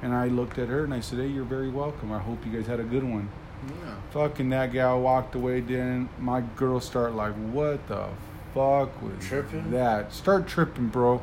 [0.02, 2.12] And I looked at her and I said, Hey, you're very welcome.
[2.12, 3.28] I hope you guys had a good one.
[3.68, 3.94] Yeah.
[4.10, 5.60] Fucking that gal walked away.
[5.60, 8.08] Then my girl start like, what the
[8.54, 9.70] fuck was Tripping?
[9.70, 10.12] that?
[10.12, 11.20] Start tripping, bro.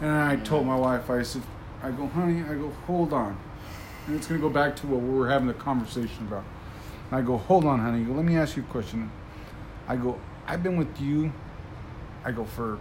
[0.00, 1.42] And I told my wife, I said,
[1.82, 3.36] I go, honey, I go, hold on.
[4.06, 6.44] And it's gonna go back to what we were having the conversation about.
[7.10, 8.02] And I go, hold on, honey.
[8.04, 9.10] Go, let me ask you a question.
[9.86, 11.32] I go, I've been with you.
[12.24, 12.78] I go for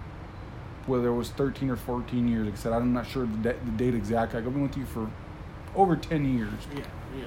[0.87, 2.45] whether it was 13 or 14 years.
[2.45, 4.35] Like I said, I'm not sure the, da- the date exact.
[4.35, 5.09] I go, I've been with you for
[5.75, 6.49] over 10 years.
[6.75, 6.83] Yeah,
[7.17, 7.25] yeah.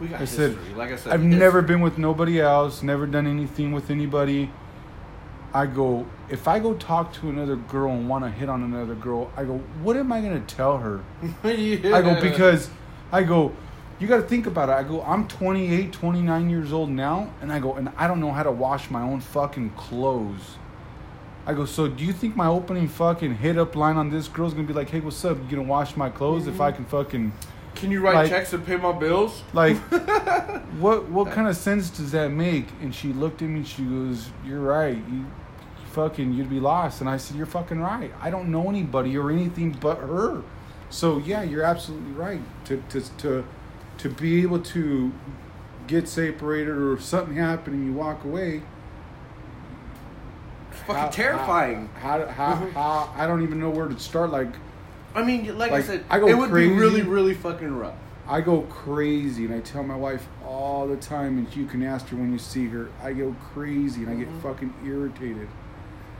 [0.00, 0.74] We got I said, history.
[0.74, 1.38] like I said, I've history.
[1.38, 4.50] never been with nobody else, never done anything with anybody.
[5.52, 8.94] I go, if I go talk to another girl and want to hit on another
[8.94, 11.02] girl, I go, what am I going to tell her?
[11.44, 11.96] yeah.
[11.96, 12.70] I go, because
[13.12, 13.52] I go,
[13.98, 14.72] you got to think about it.
[14.72, 18.32] I go, I'm 28, 29 years old now, and I go, and I don't know
[18.32, 20.56] how to wash my own fucking clothes.
[21.46, 24.54] I go, so do you think my opening fucking hit up line on this girl's
[24.54, 25.38] gonna be like, hey, what's up?
[25.38, 27.32] You gonna wash my clothes if I can fucking
[27.74, 29.42] Can you write like- checks and pay my bills?
[29.52, 29.76] like,
[30.78, 32.66] what what kind of sense does that make?
[32.82, 34.96] And she looked at me and she goes, "You're right.
[34.96, 35.26] You, you
[35.92, 38.12] fucking you'd be lost." And I said, "You're fucking right.
[38.20, 40.42] I don't know anybody or anything but her."
[40.90, 42.40] So yeah, you're absolutely right.
[42.66, 43.44] To to to
[43.98, 45.12] to be able to
[45.86, 48.62] get separated or if something happened and you walk away.
[50.86, 51.88] Fucking how- terrifying.
[52.00, 54.30] How, how, how, how I don't even know where to start.
[54.30, 54.48] Like
[55.14, 56.70] I mean, like, I said, I go it would crazy.
[56.72, 57.94] be really, really fucking rough.
[58.28, 62.06] I go crazy and I tell my wife all the time, and you can ask
[62.08, 62.88] her when you see her.
[63.02, 64.40] I go crazy and I get Mhm.
[64.42, 65.48] fucking irritated.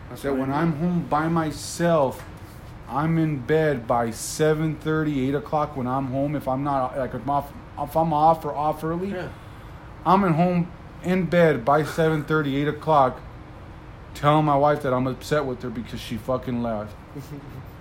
[0.09, 2.25] That's that when I I'm home by myself,
[2.89, 5.77] I'm in bed by 7:30, 8 o'clock.
[5.77, 8.83] When I'm home, if I'm not like if I'm off, if I'm off or off
[8.83, 9.29] early, Yeah.
[10.05, 10.67] I'm in home
[11.05, 13.21] in bed by 7:30, 8 o'clock,
[14.15, 16.95] telling my wife that I'm upset with her because she fucking left.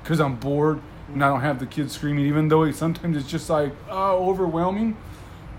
[0.01, 0.79] Because I'm bored
[1.13, 4.15] and I don't have the kids screaming, even though it, sometimes it's just like uh,
[4.15, 4.95] overwhelming,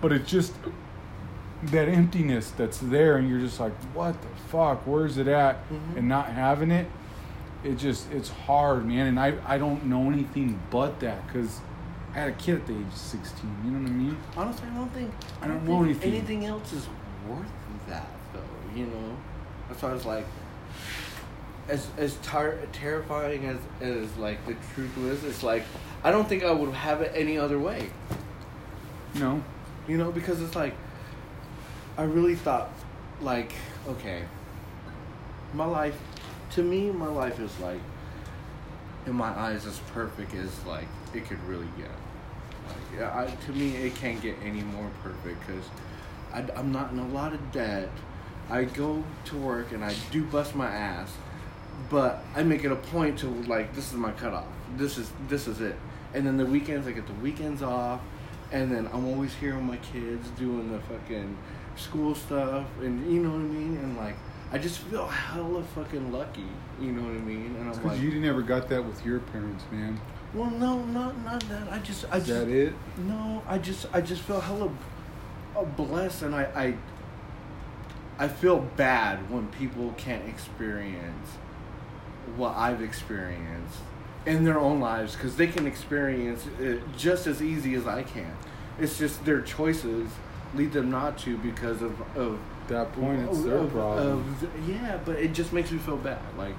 [0.01, 0.55] but it's just
[1.65, 4.87] that emptiness that's there, and you're just like, what the fuck?
[4.87, 5.57] Where's it at?
[5.71, 5.99] Mhm.
[5.99, 6.89] And not having it,
[7.63, 9.07] it just it's hard, man.
[9.09, 11.61] And I I don't know anything but that because
[12.13, 13.51] I had a kid at the age of 16.
[13.65, 14.17] You know what I mean?
[14.37, 15.11] Honestly, I don't think
[15.43, 16.13] I don't know think anything.
[16.13, 16.89] anything else is
[17.29, 17.47] worth
[17.89, 18.41] that, though.
[18.75, 19.17] You know,
[19.69, 20.27] that's why I was like,
[21.71, 25.63] as as tar- terrifying as as like the truth is, it's like
[26.05, 27.91] I don't think I would have it any other way.
[29.15, 29.43] No.
[29.89, 30.75] You know, because it's like
[31.97, 32.71] I really thought,
[33.21, 33.53] like,
[33.89, 34.23] okay,
[35.53, 35.99] my life,
[36.53, 37.81] to me, my life is like,
[39.07, 41.91] in my eyes, as perfect as like it could really get.
[42.69, 45.65] Like, yeah, I, to me, it can't get any more perfect because
[46.33, 47.91] I'm not in a lot of debt.
[48.49, 51.13] I go to work and I do bust my ass,
[51.89, 54.47] but I make it a point to like this is my cutoff.
[54.77, 55.77] This is this is it.
[56.15, 58.01] And then the weekends, I get the weekends off,
[58.53, 61.37] and then I'm always here with my kids doing the fucking
[61.77, 63.77] school stuff, and you know what I mean.
[63.77, 64.17] And like,
[64.53, 66.47] I just feel hella fucking lucky.
[66.81, 67.55] You know what I mean?
[67.59, 70.01] And I'm Because like, you never got that with your parents, man.
[70.35, 71.73] well, no, not not that.
[71.73, 72.73] I just, I Is just, that it?
[72.99, 74.71] no, I just I just feel hella
[75.77, 76.43] blessed, and I,
[78.19, 81.29] I I feel bad when people can't experience
[82.37, 83.79] what I've experienced
[84.27, 88.37] in their own lives because they can experience it just as easy as I can.
[88.79, 90.11] It's just their choices
[90.55, 92.39] lead them not to because of of
[92.69, 94.21] that point, it's their of- problem.
[94.43, 96.21] of- yeah, but it just makes me feel bad.
[96.37, 96.55] Like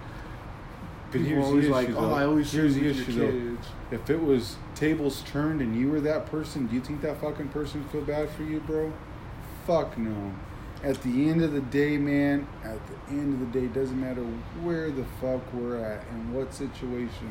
[1.11, 2.13] but people always like, oh, though.
[2.13, 3.57] I always here's the issue, though.
[3.95, 7.49] If it was tables turned and you were that person, do you think that fucking
[7.49, 8.93] person would feel bad for you, bro?
[9.67, 10.33] Fuck no.
[10.83, 14.23] At the end of the day, man, at the end of the day, doesn't matter
[14.63, 17.29] where the fuck we're at and what situation.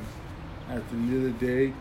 [0.68, 1.72] At the end of the day,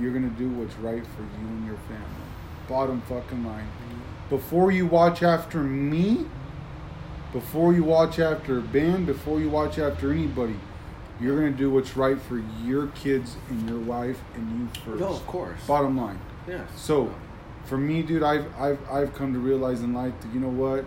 [0.00, 2.26] you're gonna do what's right for you and your family.
[2.68, 3.64] Bottom fucking line.
[3.64, 4.28] Mm-hmm.
[4.30, 6.26] Before you watch after me,
[7.32, 10.56] before you watch after Ben, before you watch after anybody,
[11.20, 15.00] you're gonna do what's right for your kids and your wife and you first.
[15.00, 15.60] No, of course.
[15.68, 16.18] Bottom line.
[16.48, 16.68] Yes.
[16.74, 17.14] So,
[17.64, 20.84] for me, dude, I've I've I've come to realize in life that you know what,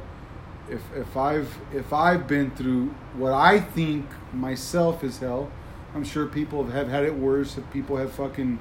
[0.69, 5.51] if if I've if I've been through what I think myself is hell,
[5.93, 7.57] I'm sure people have had it worse.
[7.57, 8.59] If people have fucking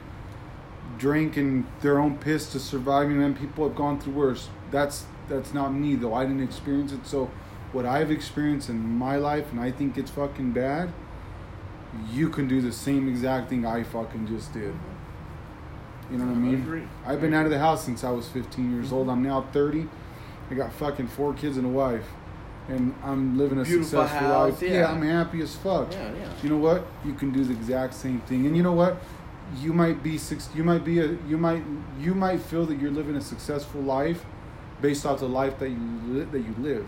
[0.99, 4.49] drinking their own piss to survive, and then people have gone through worse.
[4.71, 6.15] That's that's not me though.
[6.15, 7.07] I didn't experience it.
[7.07, 7.31] So,
[7.73, 10.93] what I've experienced in my life, and I think it's fucking bad.
[12.11, 14.75] You can do the same exact thing I fucking just did.
[16.11, 16.89] You know what I I mean?
[17.07, 19.09] I've been out of the house since I was 15 years old.
[19.09, 19.89] I'm now 30.
[20.51, 22.07] I got fucking four kids and a wife,
[22.69, 24.71] and I'm living a Beautiful successful house, life.
[24.71, 24.91] yeah.
[24.91, 25.93] I'm happy as fuck.
[25.93, 26.29] Yeah, yeah.
[26.43, 26.87] You know what?
[27.05, 28.97] You can do the exact same thing, and you know what?
[29.61, 30.49] You might be six.
[30.55, 31.17] You might be a.
[31.29, 31.63] You might.
[32.01, 34.25] You might feel that you're living a successful life,
[34.81, 36.87] based off the life that you li- that you live.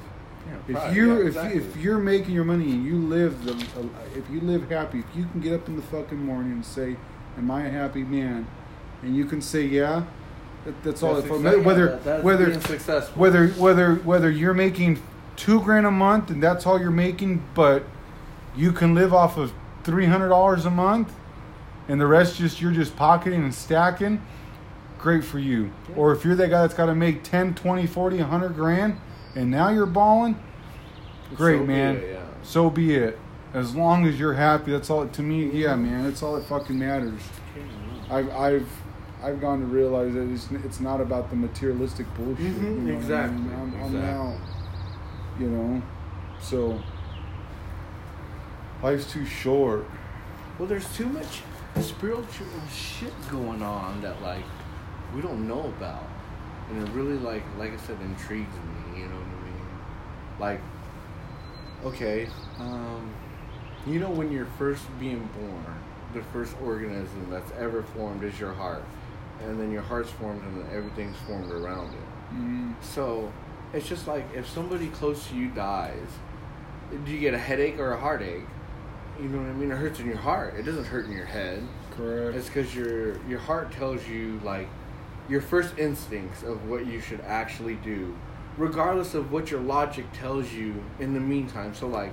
[0.69, 1.59] Yeah, If you're yeah, if, exactly.
[1.61, 5.17] if you're making your money and you live the uh, if you live happy, if
[5.17, 6.97] you can get up in the fucking morning and say,
[7.37, 8.47] "Am I a happy man?"
[9.03, 10.05] and you can say, "Yeah,"
[10.83, 11.15] that's all.
[11.15, 13.21] That's It, exactly- whether that- whether successful.
[13.21, 14.99] whether whether whether you're making
[15.37, 17.85] two grand a month and that's all you're making, but
[18.57, 19.53] you can live off of
[19.85, 21.13] three hundred dollars a month,
[21.89, 24.21] and the rest just you're just pocketing and stacking.
[24.99, 25.71] Great for you.
[25.91, 25.97] Yeah.
[25.97, 28.99] Or if you're that guy that's got to make 10, 20, 40, 100 grand,
[29.37, 30.37] and now you're balling,
[31.37, 31.97] great, So be man.
[31.97, 32.19] it, yeah.
[32.43, 33.19] So be it.
[33.55, 35.07] As long as you're happy, that's all.
[35.07, 37.21] To me, yeah, man, that's all that fucking matters.
[38.11, 38.69] I've I've
[39.27, 42.45] I've gone to realize that it's it's not about the materialistic bullshit.
[42.45, 43.53] Mhm, you know what I exactly, mean?
[43.55, 44.01] I'm, I'm exactly.
[44.09, 44.39] out.
[45.41, 45.83] You know,
[46.41, 46.81] so
[48.85, 49.85] life's too short.
[50.59, 51.43] Well, there's too much
[51.81, 54.45] spiritual shit going on that like
[55.13, 56.07] we don't know about,
[56.71, 59.01] and it really like like I said intrigues me.
[59.01, 59.69] You know what I mean?
[60.39, 60.61] Like,
[61.85, 62.29] okay,
[62.61, 63.13] um,
[63.89, 65.75] you know when you're first being born,
[66.15, 68.85] the first organism that's ever formed is your heart,
[69.43, 72.35] and then your heart's formed and then everything's formed around it.
[72.35, 73.33] Mm, So
[73.73, 76.09] it's just like if somebody close to you dies,
[77.05, 78.45] do you get a headache or a heartache?
[79.21, 79.71] You know what I mean?
[79.71, 80.55] It hurts in your heart.
[80.57, 81.63] It doesn't hurt in your head.
[81.97, 82.37] correct.
[82.37, 84.69] It's because your your heart tells you like
[85.29, 88.15] your first instincts of what you should actually do,
[88.57, 91.75] regardless of what your logic tells you in the meantime.
[91.75, 92.13] So like,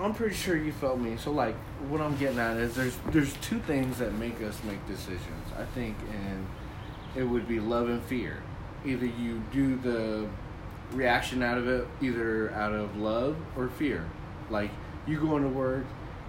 [0.00, 1.16] I'm pretty sure you felt me.
[1.16, 1.54] So like,
[1.88, 5.52] what I'm getting at is there's there's two things that make us make decisions.
[5.56, 6.46] I think, and
[7.14, 8.42] it would be love and fear.
[8.84, 10.28] Either you do the
[10.92, 14.08] reaction out of it, either out of love or fear.
[14.50, 14.70] Like
[15.06, 15.84] you going to work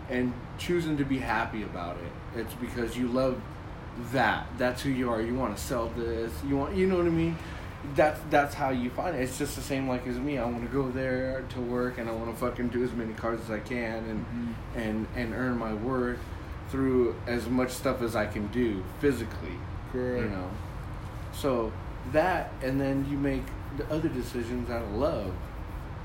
[0.09, 2.39] and choosing to be happy about it.
[2.39, 3.41] It's because you love
[4.11, 4.47] that.
[4.57, 5.21] That's who you are.
[5.21, 6.31] You want to sell this.
[6.47, 6.75] You want.
[6.75, 7.37] You know what I mean?
[7.93, 9.21] That's that's how you find it.
[9.21, 10.37] It's just the same like as me.
[10.37, 13.13] I want to go there to work and I want to fucking do as many
[13.13, 14.53] cars as I can and Mhm.
[14.81, 16.19] and and earn my worth
[16.69, 19.57] through as much stuff as I can do physically
[19.91, 20.23] correct.
[20.23, 20.49] you know
[21.31, 21.71] so
[22.11, 23.43] that and then you make
[23.77, 25.31] the other decisions out of love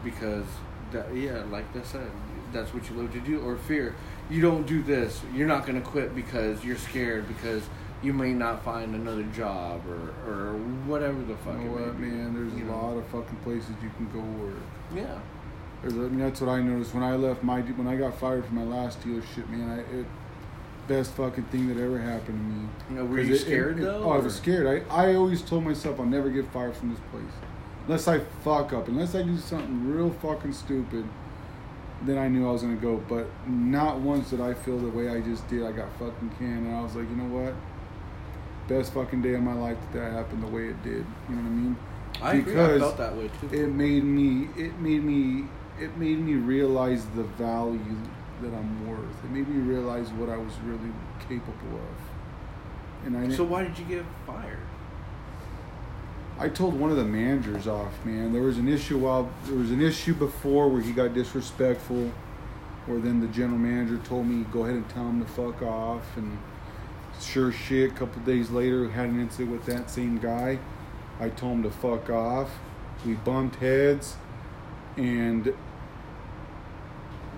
[0.04, 0.44] because
[0.92, 2.10] that yeah like I said
[2.52, 3.94] that's what you love to do or fear
[4.28, 7.62] you don't do this you're not going to quit because you're scared because
[8.02, 10.52] you may not find another job or or
[10.86, 12.34] whatever the fuck You it know what, man?
[12.34, 12.76] There's you a know?
[12.76, 14.54] lot of fucking places you can go work.
[14.94, 15.18] yeah
[15.82, 18.44] There's, I mean, that's what I noticed when I left my when I got fired
[18.46, 19.48] from my last dealership.
[19.48, 20.06] Man, I, it
[20.88, 22.68] best fucking thing that ever happened to me.
[22.90, 24.84] you know, were you it- it- scared it- though Oh, I was scared.
[24.90, 27.32] I, I always told myself I'll never get fired from this place.
[27.86, 31.04] Unless I fuck up, unless I do something real fucking stupid,
[32.02, 32.96] then I knew I was gonna go.
[33.08, 35.62] But not once did I feel the way I just did.
[35.64, 37.54] I got fucking canned, and I was like, you know what?
[38.70, 41.04] Best fucking day of my life that that happened the way it did.
[41.28, 41.76] You know what I mean?
[42.22, 44.48] I agree I because felt that way too It made me.
[44.56, 45.48] It made me.
[45.80, 47.98] It made me realize the value
[48.42, 49.24] that I'm worth.
[49.24, 50.92] It made me realize what I was really
[51.28, 53.06] capable of.
[53.06, 54.58] And I so why did you get fired
[56.40, 58.32] I told one of the managers off, man.
[58.32, 62.10] There was an issue while there was an issue before where he got disrespectful,
[62.86, 66.16] where then the general manager told me go ahead and tell him to fuck off,
[66.16, 66.38] and
[67.22, 70.58] sure shit, a couple days later had an incident with that same guy,
[71.18, 72.50] I told him to fuck off.
[73.04, 74.16] We bumped heads,
[74.96, 75.54] and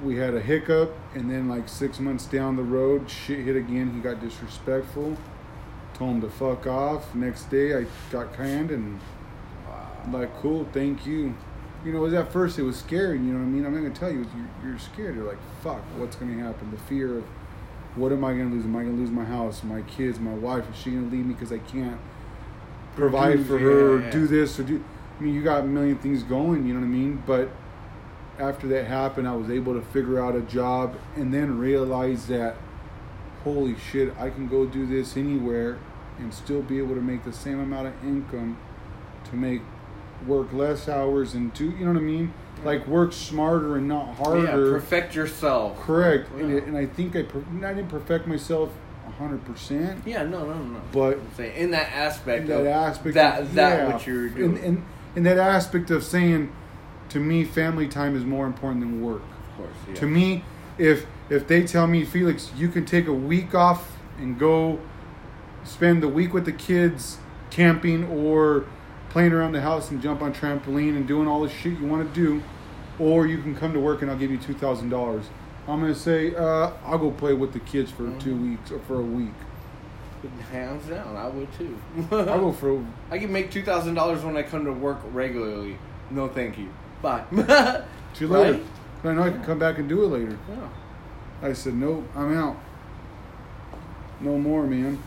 [0.03, 0.95] we had a hiccup.
[1.15, 3.93] And then, like six months down the road, shit hit again.
[3.95, 5.17] He got disrespectful.
[5.95, 7.15] Told him to fuck off.
[7.15, 9.01] Next day, I got canned and
[10.11, 11.35] like, cool, thank you.
[11.85, 13.19] You know, at first it was scary.
[13.19, 13.67] You know what I mean?
[13.67, 14.27] I'm not gonna tell you.
[14.37, 15.17] You're, you're scared.
[15.17, 16.71] You're like, fuck, what's gonna happen?
[16.71, 17.25] The fear of
[17.95, 18.65] what am I gonna lose?
[18.65, 20.65] Am I gonna lose my house, my kids, my wife?
[20.71, 21.99] Is she gonna leave me because I can't
[22.97, 24.11] provide for her, yeah.
[24.11, 24.83] do this or do?
[25.19, 26.67] I mean, you got a million things going.
[26.67, 27.23] You know what I mean?
[27.27, 27.51] But
[28.39, 32.57] after that happened, I was able to figure out a job and then realize that,
[33.45, 35.79] holy shit, I can go do this anywhere
[36.19, 38.59] and still be able to make the same amount of income
[39.31, 39.63] to make
[40.27, 42.33] work less hours and do you know what I mean?
[42.65, 44.45] Like work smarter and not oh, harder.
[44.45, 45.81] Yeah, perfect yourself.
[45.81, 46.31] Correct.
[46.33, 46.57] And, Yeah.
[46.59, 48.71] it, and I think I I didn't perfect myself
[49.19, 50.81] hundred percent, Yeah, no, no, no.
[50.91, 54.57] but in that aspect, in that of aspect, that of, that yeah, what you're doing.
[54.57, 54.85] in, in,
[55.17, 56.53] in that aspect of saying,
[57.11, 59.23] to me, family time is more important than work.
[59.23, 59.95] of course, yeah.
[59.95, 60.45] To me,
[60.79, 64.81] if if they tell me, Felix, you can take a week off and go
[65.65, 67.19] spend the week with the kids
[67.51, 68.65] camping or
[69.13, 72.13] playing around the house and jump on trampoline and doing all the shit you want
[72.13, 72.43] to do,
[72.99, 75.27] or you can come to work and I'll give you two thousand dollars.
[75.69, 78.51] I'm gonna say uh, I'll go play with the kids for two Mhm.
[78.51, 79.35] weeks or for a week.
[80.51, 81.77] hands down, I would too.
[82.11, 85.77] I'll go for I can make two thousand dollars when I come to work regularly.
[86.11, 86.69] No, thank you.
[87.01, 87.25] Bye.
[88.15, 88.53] see you later.
[88.53, 88.63] Right?
[89.05, 90.39] I know I can come back and do it later.
[90.49, 91.49] Yeah.
[91.49, 92.57] I said, nope, I'm out.
[94.21, 95.03] No more, man.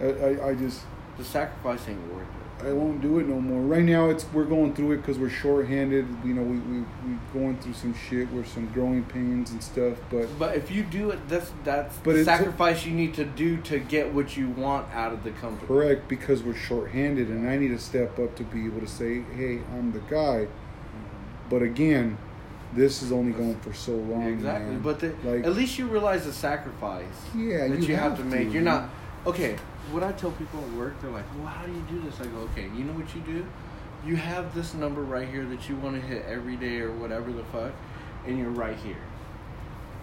[0.00, 0.82] I, I, I just,
[1.16, 2.39] The sacrifice ain't worth it.
[2.64, 3.60] I won't do it no more.
[3.60, 6.06] Right now, it's we're going through it because we're short-handed.
[6.24, 8.30] You know, we we we going through some shit.
[8.30, 9.96] We're some growing pains and stuff.
[10.10, 13.56] But But if you do it, that's that's But the sacrifice you need to do
[13.62, 15.66] to get what you want out of the company.
[15.66, 19.22] correct because we're short-handed, and I need to step up to be able to say,
[19.36, 20.46] hey, I'm the guy.
[20.46, 21.48] Mm-hmm.
[21.48, 22.18] But again,
[22.74, 24.26] this is only going for so long.
[24.26, 24.80] Exactly, man.
[24.80, 27.04] but the, like, at least you realize the sacrifice
[27.36, 28.52] yeah, that you, have, to make.
[28.52, 28.82] You're man.
[28.82, 28.90] not
[29.26, 29.56] okay.
[29.92, 32.24] What I tell people at work, they're like, "Well, how do you do this?" I
[32.26, 33.44] go, "Okay, you know what you do?
[34.06, 37.32] You have this number right here that you want to hit every day or whatever
[37.32, 37.72] the fuck,
[38.26, 38.96] and you're right here.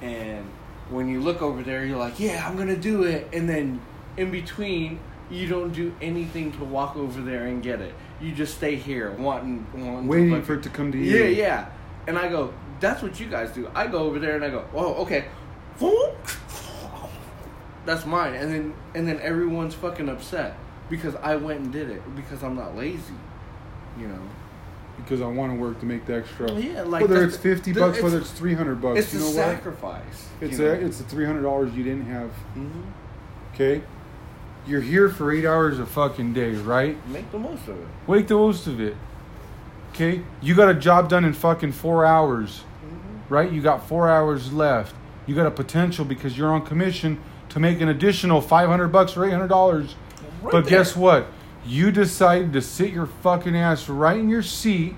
[0.01, 0.45] And
[0.89, 3.79] when you look over there, you're like, "Yeah, I'm gonna do it," and then
[4.17, 7.93] in between, you don't do anything to walk over there and get it.
[8.21, 11.17] You just stay here, wanting, wanting waiting fucking- for it to come to you.
[11.17, 11.65] yeah, yeah.
[12.07, 13.69] And I go, that's what you guys do.
[13.75, 15.25] I go over there and I go, oh, okay.
[17.87, 18.35] That's mine.
[18.35, 20.55] And then and then everyone's fucking upset
[20.89, 23.15] because I went and did it because I'm not lazy.
[23.99, 24.19] You know.
[24.97, 26.51] Because I want to work to make the extra.
[26.51, 29.19] Yeah, like whether it's fifty the- bucks, it's- whether it's three hundred bucks, It's you
[29.19, 29.35] a know what?
[29.35, 30.29] sacrifice.
[30.41, 30.71] It's a know?
[30.73, 32.29] it's the three hundred dollars you didn't have.
[32.57, 32.69] Mhm.
[33.53, 33.81] Okay,
[34.67, 36.97] you're here for eight hours a fucking day, right?
[37.09, 37.87] Make the most of it.
[38.07, 38.95] Make the most of it.
[39.93, 43.33] Okay, you got a job done in fucking four hours, Mm-hmm.
[43.33, 43.51] right?
[43.51, 44.93] You got four hours left.
[45.25, 47.19] You got a potential because you're on commission
[47.49, 49.95] to make an additional five hundred bucks or eight hundred dollars.
[50.41, 50.79] Right but there.
[50.79, 51.27] guess what?
[51.65, 54.95] You decided to sit your fucking ass right in your seat,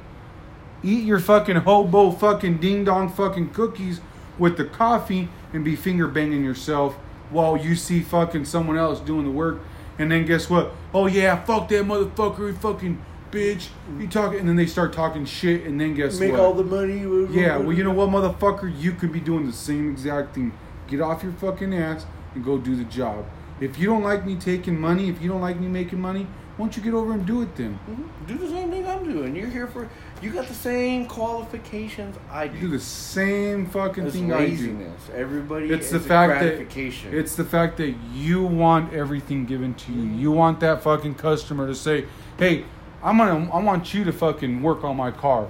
[0.84, 4.02] eat your fucking hobo fucking ding dong fucking cookies
[4.38, 6.96] with the coffee, and be finger banging yourself
[7.30, 9.60] while you see fucking someone else doing the work.
[9.98, 10.72] And then guess what?
[10.94, 13.68] Oh yeah, fuck that motherfucker, you fucking bitch.
[13.98, 16.38] You talking, and then they start talking shit, and then guess Make what?
[16.38, 17.34] Make all the money.
[17.34, 18.72] Yeah, well, you know what, motherfucker?
[18.80, 20.54] You could be doing the same exact thing.
[20.88, 23.26] Get off your fucking ass and go do the job.
[23.60, 26.66] If you don't like me taking money, if you don't like me making money, why
[26.66, 27.78] don't you get over and do it then?
[27.90, 28.28] Mhm.
[28.28, 29.36] Do the same thing I'm doing.
[29.36, 29.88] You're here for.
[30.22, 32.60] You got the same qualifications I do.
[32.60, 34.52] Do the same fucking It's thing I do.
[34.52, 35.10] laziness.
[35.16, 35.70] Everybody.
[35.70, 39.92] It's is the a fact that it's the fact that you want everything given to
[39.94, 40.02] you.
[40.04, 42.06] You want that fucking customer to say,
[42.38, 42.66] "Hey,
[43.02, 45.48] I'm gonna, I want you to fucking work on my car."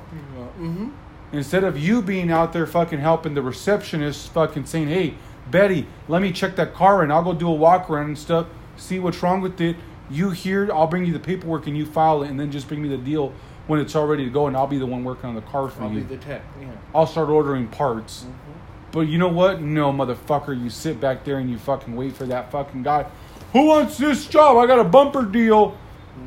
[0.59, 0.89] Mm-hmm.
[1.31, 5.13] Instead of you being out there fucking helping the receptionist fucking saying, hey,
[5.51, 8.47] Betty, let me check that car and I'll go do a walk around and stuff,
[8.77, 9.75] see what's wrong with it.
[10.09, 12.81] You here, I'll bring you the paperwork and you file it and then just bring
[12.81, 13.33] me the deal
[13.67, 15.69] when it's all ready to go and I'll be the one working on the car
[15.69, 16.03] for I'll be you.
[16.03, 16.41] the tech.
[16.59, 16.67] Yeah.
[16.93, 18.21] I'll start ordering parts.
[18.21, 18.59] Mm-hmm.
[18.91, 19.61] But you know what?
[19.61, 23.05] No, motherfucker, you sit back there and you fucking wait for that fucking guy.
[23.53, 24.57] Who wants this job?
[24.57, 25.71] I got a bumper deal.
[25.71, 26.25] Mm-hmm.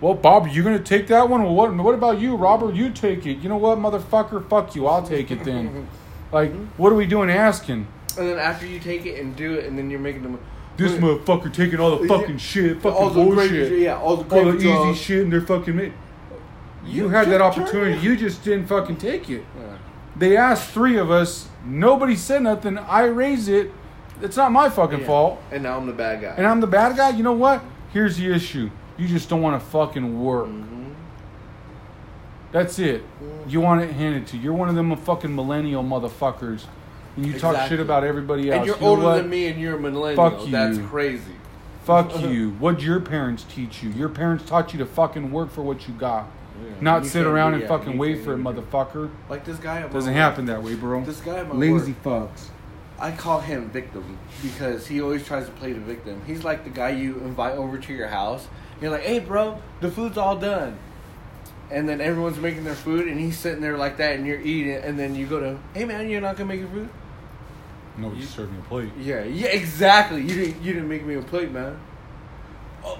[0.00, 1.44] Well, Bob, you gonna take that one?
[1.44, 1.72] Well, what?
[1.74, 2.74] What about you, Robert?
[2.74, 3.38] You take it.
[3.38, 4.48] You know what, motherfucker?
[4.48, 4.86] Fuck you.
[4.86, 5.86] I'll take it then.
[6.32, 7.86] like, what are we doing asking?
[8.18, 10.38] And then after you take it and do it, and then you're making them.
[10.76, 12.18] This motherfucker taking all the Yeah.
[12.18, 15.32] fucking shit, fucking all the bullshit, great, yeah, all the all the easy shit, and
[15.32, 15.76] they're fucking.
[15.76, 15.92] me.
[16.86, 17.98] you, You had that opportunity.
[18.00, 19.44] You just didn't fucking take it.
[19.58, 19.64] Yeah.
[20.16, 21.48] They asked three of us.
[21.66, 22.78] Nobody said nothing.
[22.78, 23.70] I raised it.
[24.22, 25.06] It's not my fucking Yeah.
[25.06, 25.42] fault.
[25.52, 26.34] And now I'm the bad guy.
[26.36, 27.10] And I'm the bad guy.
[27.10, 27.62] You know what?
[27.92, 28.70] Here's the issue.
[28.96, 30.46] You just don't want to fucking work.
[30.46, 30.92] Mhm.
[32.52, 33.02] That's it.
[33.46, 34.44] You want it handed to you.
[34.44, 36.64] You're one of them fucking millennial motherfuckers.
[37.22, 38.58] And you talk shit about everybody else.
[38.58, 39.16] And you're You know older what?
[39.16, 40.30] than me, and you're a millennial.
[40.30, 40.52] Fuck you.
[40.52, 41.32] That's crazy.
[41.84, 42.52] Fuck you.
[42.52, 43.90] What'd your parents teach you?
[43.90, 46.26] Your parents taught you to fucking work for what you got.
[46.62, 46.70] Yeah.
[46.80, 49.10] Not sit around and yeah, fucking wait for it, motherfucker.
[49.28, 49.80] Like this guy.
[49.80, 50.18] At my Doesn't work.
[50.22, 51.04] happen that way, bro.
[51.04, 52.48] This guy at my Lazy work, fucks.
[52.98, 56.22] I call him victim because he always tries to play the victim.
[56.26, 58.46] He's like the guy you invite over to your house.
[58.80, 60.78] You're like, hey, bro, the food's all done.
[61.70, 64.74] And then everyone's making their food, and he's sitting there like that, and you're eating,
[64.74, 66.88] and then you go to, hey, man, you're not gonna make your food?
[67.96, 68.90] No, you served me a plate.
[68.98, 70.22] Yeah, yeah, exactly.
[70.22, 71.78] You didn't, you didn't make me a plate, man.
[72.84, 72.98] Oh,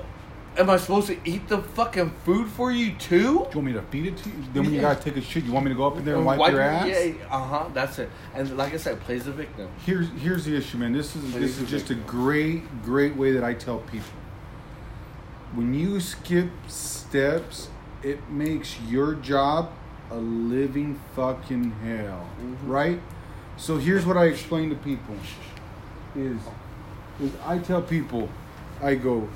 [0.59, 3.19] am I supposed to eat the fucking food for you too?
[3.19, 4.35] Do you want me to feed it to you?
[4.53, 4.93] Then when you Yeah.
[4.95, 6.61] gotta take a shit, you want me to go up in there and wipe, your
[6.61, 6.87] ass?
[6.87, 7.69] Yeah, uh huh.
[7.73, 8.11] That's it.
[8.35, 9.69] And like I said, plays the victim.
[9.87, 10.93] Here's here's the issue, man.
[10.93, 14.11] This is Please this is just a great great way that I tell people.
[15.55, 17.69] When you skip steps,
[18.03, 19.71] it makes your job
[20.11, 22.57] a living fucking hell, Mhm.
[22.69, 23.01] right?
[23.61, 25.15] So here's what I explain to people:
[26.17, 26.41] is
[27.21, 28.31] is I tell people,
[28.83, 29.29] I go,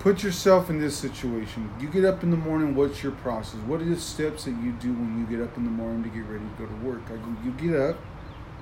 [0.00, 1.70] put yourself in this situation.
[1.78, 2.74] You get up in the morning.
[2.74, 3.60] What's your process?
[3.60, 6.08] What are the steps that you do when you get up in the morning to
[6.08, 7.02] get ready to go to work?
[7.06, 7.96] I go, you get up,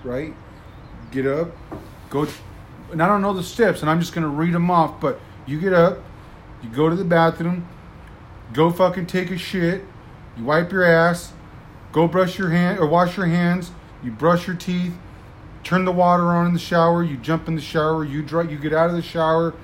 [0.04, 0.34] right?
[1.10, 1.56] Get up,
[2.10, 2.26] go,
[2.90, 5.00] and I don't know the steps, and I'm just gonna read them off.
[5.00, 6.00] But you get up,
[6.62, 7.66] you go to the bathroom,
[8.52, 9.86] go fucking take a shit,
[10.36, 11.32] you wipe your ass,
[11.92, 13.72] go brush your hand or wash your hands,
[14.02, 14.94] you brush your teeth,
[15.64, 18.58] turn the water on in the shower, you jump in the shower, you dry, you
[18.58, 19.54] get out of the shower,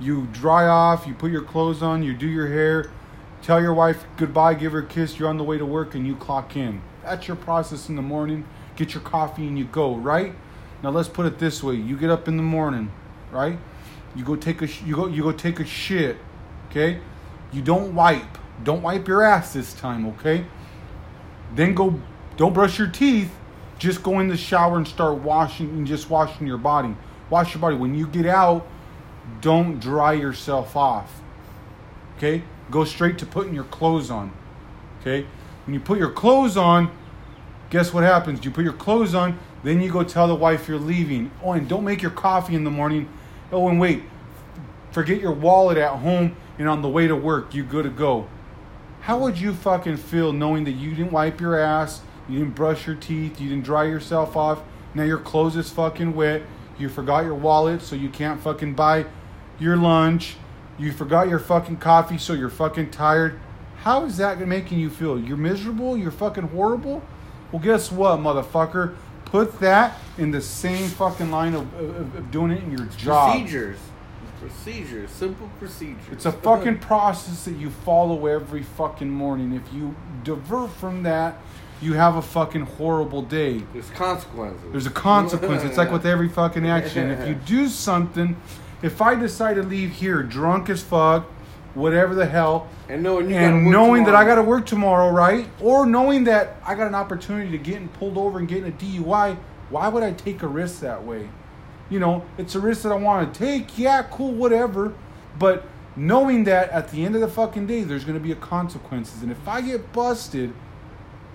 [0.00, 2.90] you dry off, you put your clothes on, you do your hair,
[3.42, 6.06] tell your wife goodbye, give her a kiss, you're on the way to work and
[6.06, 6.82] you clock in.
[7.02, 8.46] That's your process in the morning.
[8.76, 10.34] Get your coffee and you go, right?
[10.82, 11.74] Now let's put it this way.
[11.74, 12.90] You get up in the morning,
[13.30, 13.58] right?
[14.16, 16.16] You go take a you go you go take a shit,
[16.70, 17.00] okay?
[17.52, 18.38] You don't wipe.
[18.62, 20.44] Don't wipe your ass this time, okay?
[21.54, 22.00] Then go
[22.36, 23.32] don't brush your teeth.
[23.84, 26.96] Just go in the shower and start washing and just washing your body.
[27.28, 27.76] Wash your body.
[27.76, 28.66] When you get out,
[29.42, 31.20] don't dry yourself off.
[32.16, 32.42] Okay?
[32.70, 34.32] Go straight to putting your clothes on.
[35.02, 35.26] Okay?
[35.66, 36.90] When you put your clothes on,
[37.68, 38.42] guess what happens?
[38.42, 41.30] You put your clothes on, then you go tell the wife you're leaving.
[41.42, 43.06] Oh, and don't make your coffee in the morning.
[43.52, 44.02] Oh, and wait,
[44.92, 48.28] forget your wallet at home, and on the way to work, you good to go.
[49.02, 52.86] How would you fucking feel knowing that you didn't wipe your ass, you didn't brush
[52.86, 54.62] your teeth, you didn't dry yourself off,
[54.94, 56.42] now your clothes is fucking wet,
[56.78, 59.06] you forgot your wallet, so you can't fucking buy
[59.58, 60.36] your lunch,
[60.78, 63.38] you forgot your fucking coffee, so you're fucking tired.
[63.78, 65.18] How is that making you feel?
[65.18, 65.96] You're miserable?
[65.96, 67.02] You're fucking horrible?
[67.52, 68.96] Well, guess what, motherfucker?
[69.26, 73.32] Put that in the same fucking line of, of, of doing it in your job.
[73.32, 73.78] Procedures.
[74.40, 75.10] Procedures.
[75.10, 76.12] Simple procedures.
[76.12, 79.52] It's a fucking process that you follow every fucking morning.
[79.52, 81.38] If you divert from that,
[81.80, 83.62] you have a fucking horrible day.
[83.72, 84.70] There's consequences.
[84.70, 85.62] There's a consequence.
[85.64, 87.10] It's like with every fucking action.
[87.10, 88.36] If you do something,
[88.82, 91.24] if I decide to leave here drunk as fuck,
[91.74, 95.48] whatever the hell, and knowing and knowing that I got to work tomorrow, right?
[95.60, 98.72] Or knowing that I got an opportunity to get pulled over and get in a
[98.72, 99.36] DUI,
[99.70, 101.28] why would I take a risk that way?
[101.90, 103.78] You know, it's a risk that I want to take.
[103.78, 104.94] Yeah, cool, whatever.
[105.38, 105.66] But
[105.96, 109.22] knowing that at the end of the fucking day, there's going to be a consequences,
[109.22, 110.52] and if I get busted,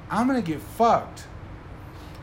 [0.10, 1.26] I'm to get fucked.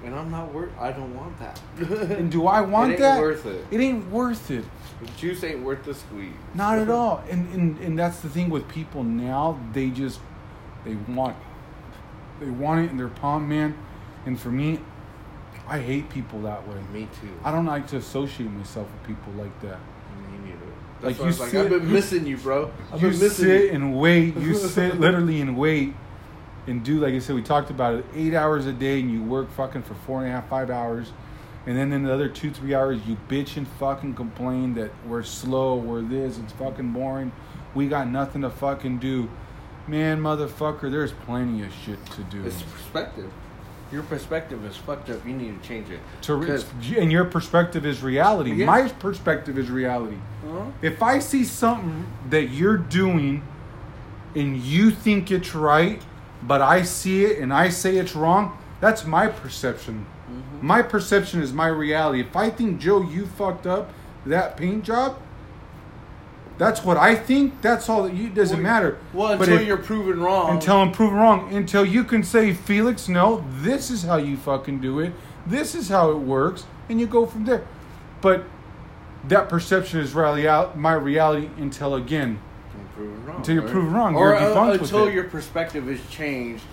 [0.05, 0.71] And I'm not worth.
[0.79, 1.61] I don't want that.
[2.19, 3.21] And do I want it ain't that?
[3.21, 3.67] Worth it.
[3.71, 4.65] It ain't worth it.
[5.01, 6.33] The juice ain't worth the squeeze.
[6.55, 7.25] Not at all.
[7.31, 9.59] And, and and that's the thing with people now.
[9.73, 10.21] They just
[10.85, 11.37] they want
[12.41, 13.77] they want it in their palm, man.
[14.27, 14.79] And for me,
[15.67, 16.77] I hate people that way.
[16.93, 17.29] Me too.
[17.43, 19.79] I don't like to associate myself with people like that.
[20.31, 20.59] Me neither.
[21.03, 22.71] Like That's you why I was like, sit- I've been missing you, bro.
[22.93, 23.71] I've you been missing sit you.
[23.73, 24.37] and wait.
[24.37, 25.95] You sit literally and wait
[26.67, 27.35] and do like I said.
[27.37, 28.05] We talked about it.
[28.15, 31.13] Eight hours a day, and you work fucking for four and a half, five hours.
[31.67, 35.25] And then in the other two, three hours, you bitch and fucking complain that we're
[35.25, 37.33] slow, we're this, it's fucking boring.
[37.75, 39.29] We got nothing to fucking do.
[39.89, 42.45] Man, motherfucker, there's plenty of shit to do.
[42.45, 43.31] It's perspective.
[43.93, 45.25] Your perspective is fucked up.
[45.27, 46.01] You need to change it.
[46.23, 48.53] To, 'Cause- and your perspective is reality.
[48.53, 48.67] Yeah.
[48.67, 50.17] My perspective is reality.
[50.49, 50.67] Huh?
[50.83, 53.43] If I see something that you're doing
[54.35, 56.03] and you think it's right,
[56.47, 60.07] but I see it and I say it's wrong, that's my perception.
[60.31, 60.67] Mm-hmm.
[60.67, 62.21] My perception is my reality.
[62.21, 63.93] If I think, Joe, you fucked up
[64.25, 65.19] that paint job,
[66.59, 67.61] that's what I think.
[67.61, 68.99] That's all that you doesn't Well, matter.
[69.13, 70.51] Well, until if- you're proven wrong.
[70.51, 71.53] until I'm proven wrong.
[71.55, 75.13] Until you can say, Felix, no, this is how you fucking do it.
[75.47, 77.67] This is how it works, and you go from there.
[78.23, 78.45] But
[79.29, 82.39] that perception is really out my reality until again
[82.97, 83.37] proven wrong.
[83.37, 86.65] Until you're proven wrong, or you're uh, until your perspective is changed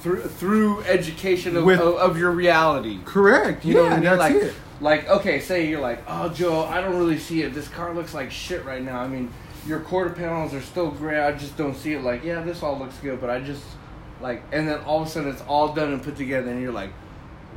[0.00, 2.98] through through education of, With- of, of your reality.
[3.04, 3.64] Correct.
[3.64, 4.04] You yeah, know what I mean?
[4.04, 4.54] that's like, it.
[4.80, 7.54] like okay, say you're like, oh Joe, I don't really see it.
[7.54, 9.00] This car looks like shit right now.
[9.00, 9.30] I mean,
[9.66, 11.20] your quarter panels are still gray.
[11.20, 12.02] I just don't see it.
[12.02, 13.64] Like, yeah, this all looks good, but I just
[14.20, 16.72] like, and then all of a sudden it's all done and put together, and you're
[16.72, 16.92] like,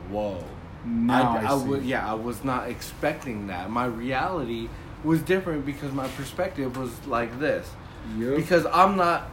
[0.09, 0.43] whoa.
[0.85, 1.67] Now I, I, see.
[1.69, 3.69] would, yeah, I was not expecting that.
[3.69, 4.67] My reality
[5.03, 7.69] was different because my perspective was like this.
[8.17, 8.35] Yep.
[8.35, 9.29] Because I'm not.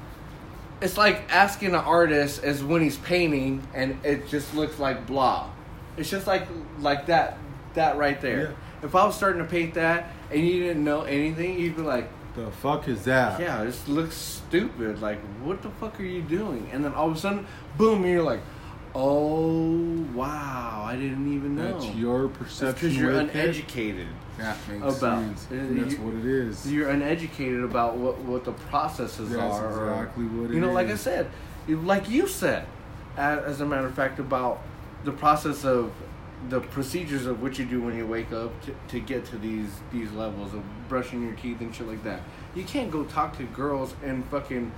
[0.81, 5.51] It's like asking an artist as when he's painting and it just looks like blah.
[5.97, 6.47] It's just like
[6.79, 7.39] like that
[7.75, 8.43] that right there.
[8.43, 8.87] Yeah.
[8.87, 12.09] If I was starting to paint that and you didn't know anything, you'd be like,
[12.35, 13.41] the fuck is that?
[13.41, 15.03] yeah, this looks stupid.
[15.03, 16.71] Like, what the fuck are you doing?
[16.73, 17.47] And then all of a sudden,
[17.77, 18.41] boom, you're like,
[18.95, 21.78] oh wow, I didn't even know.
[21.80, 22.95] That's your because perception.
[22.95, 23.34] you're with it.
[23.34, 24.09] uneducated.
[24.38, 25.47] That makes about- sense.
[25.49, 26.72] that's what it is.
[26.72, 29.68] You're uneducated about what what the processes That's are.
[29.93, 31.28] exactly what it You know, like I said,
[31.68, 32.66] like you said,
[33.16, 34.62] as a matter of fact, about
[35.05, 35.93] the process of
[36.49, 39.70] the procedures of what you do when you wake up to, to get to these
[39.93, 42.20] these levels of brushing your teeth and shit like that.
[42.57, 44.72] You can't go talk to girls and fucking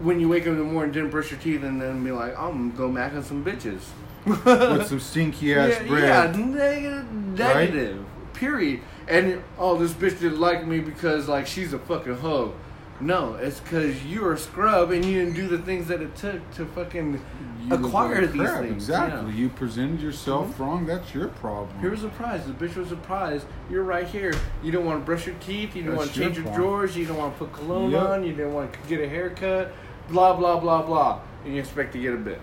[0.00, 2.38] when you wake up in the morning, didn't brush your teeth, and then be like,
[2.38, 3.80] I'm gonna go mac on some bitches.
[4.26, 6.36] With some stinky ass yeah, bread.
[6.36, 8.04] Yeah, negative, negative.
[8.34, 8.80] Period.
[9.08, 12.54] And oh, this bitch didn't like me because like she's a fucking hoe.
[13.02, 16.48] No, it's because you're a scrub and you didn't do the things that it took
[16.56, 17.18] to fucking
[17.66, 18.74] You acquire these crap, things.
[18.74, 19.30] Exactly.
[19.32, 19.36] yeah.
[19.38, 20.58] You presented yourself Mhm.
[20.58, 20.86] wrong.
[20.86, 21.78] That's your problem.
[21.80, 22.44] Here was a prize.
[22.46, 23.46] The bitch was a prize.
[23.70, 24.34] You're right here.
[24.62, 25.74] You don't want to brush your teeth.
[25.74, 26.94] You don't want to change your your drawers.
[26.94, 28.02] You don't want to put cologne Yep.
[28.06, 28.22] on.
[28.24, 29.72] You didn't want to get a haircut.
[30.10, 31.20] Blah blah blah blah.
[31.46, 32.36] And you expect to get a bitch.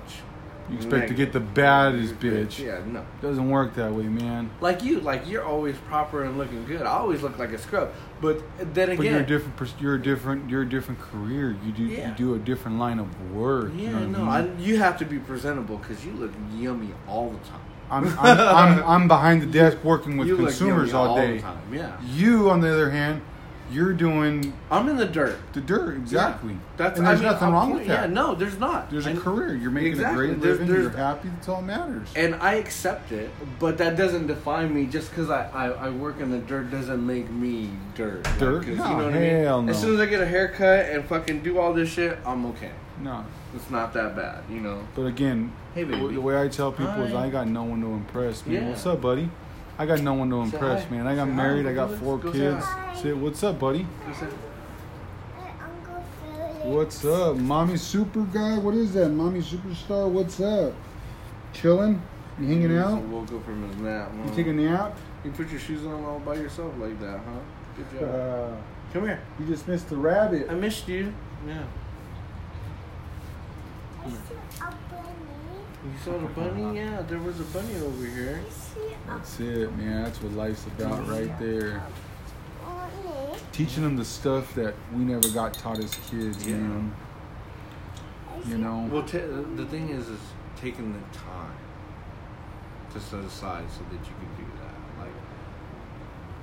[0.69, 2.59] You expect to get the baddest bitch.
[2.59, 3.05] Yeah, no.
[3.21, 4.49] Doesn't work that way, man.
[4.59, 6.81] Like you, like you're always proper and looking good.
[6.81, 7.91] I always look like a scrub.
[8.21, 8.41] But
[8.73, 9.81] then again, But you're a different.
[9.81, 10.49] You're a different.
[10.49, 11.55] You're a different career.
[11.63, 11.83] You do.
[11.83, 12.09] Yeah.
[12.09, 13.73] You do a different line of work.
[13.73, 16.89] you yeah, know no, I I, you have to be presentable because you look yummy
[17.07, 17.61] all the time.
[17.89, 21.37] I'm, I'm, I'm, I'm behind the desk working with you consumers all day.
[21.37, 21.61] the time.
[21.71, 23.21] Yeah, You, on the other hand,
[23.71, 25.37] you're doing I'm in the dirt.
[25.53, 26.53] the dirt exactly.
[26.53, 26.59] Yeah.
[26.77, 28.07] That's and there's I mean, nothing I'm- wrong with that.
[28.09, 28.89] Yeah, no, there's not.
[28.91, 29.55] There's a And- career.
[29.55, 30.25] You're making Exactly.
[30.25, 30.73] a great There's- living.
[30.73, 31.29] there's- you're happy.
[31.29, 32.07] That's all that matters.
[32.15, 34.85] And I accept it, but that doesn't define me.
[34.85, 38.25] Just because I, I, I work in the dirt doesn't make me dirt.
[38.25, 38.65] Like, Dirt?
[38.65, 39.43] 'cause No, you know what I mean?
[39.43, 39.67] no.
[39.69, 42.71] As soon as I get a haircut and fucking do all this shit, I'm okay.
[43.03, 43.23] no,
[43.55, 44.79] It's not that bad, you know.
[44.95, 47.87] but again, Hey, the- way I tell people is I ain't got no one to
[47.87, 48.45] impress.
[48.45, 48.69] Man, Yeah.
[48.69, 49.29] what's up, buddy?
[49.79, 50.89] I got no one to impress, hi.
[50.89, 51.05] man.
[51.07, 51.67] I got Say hi, married.
[51.67, 52.63] I got four Go kids.
[52.65, 52.95] hi.
[52.95, 53.83] Say, what's up, buddy?
[53.83, 54.29] What's that?
[55.61, 56.65] Uncle Felix.
[56.65, 58.57] What's up, mommy super guy?
[58.57, 60.09] What is that, mommy superstar?
[60.09, 60.73] What's up?
[61.53, 62.01] Chilling?
[62.39, 63.01] You hanging He out?
[63.03, 64.11] Woke up from his nap.
[64.15, 64.35] You huh?
[64.35, 64.97] take a nap?
[65.23, 67.39] You put your shoes on all by yourself like that, huh?
[67.75, 68.09] Good job.
[68.09, 68.55] Uh,
[68.93, 69.21] Come here.
[69.39, 70.47] you just missed the rabbit.
[70.49, 71.13] I missed you.
[71.47, 71.63] Yeah.
[74.03, 74.15] I see
[74.61, 75.09] a bunny.
[75.83, 76.77] You saw the bunny?
[76.79, 78.41] Yeah, there was a bunny over here.
[78.45, 80.03] I see a That's it, man.
[80.03, 81.83] That's what life's about right there.
[83.51, 86.57] Teaching them the stuff that we never got taught as kids, Yeah.
[86.57, 86.93] man.
[88.45, 88.87] You know?
[88.91, 90.19] Well, t- the thing is, is
[90.55, 91.55] taking the time
[92.93, 95.03] to set aside so that you can do that.
[95.03, 95.13] Like,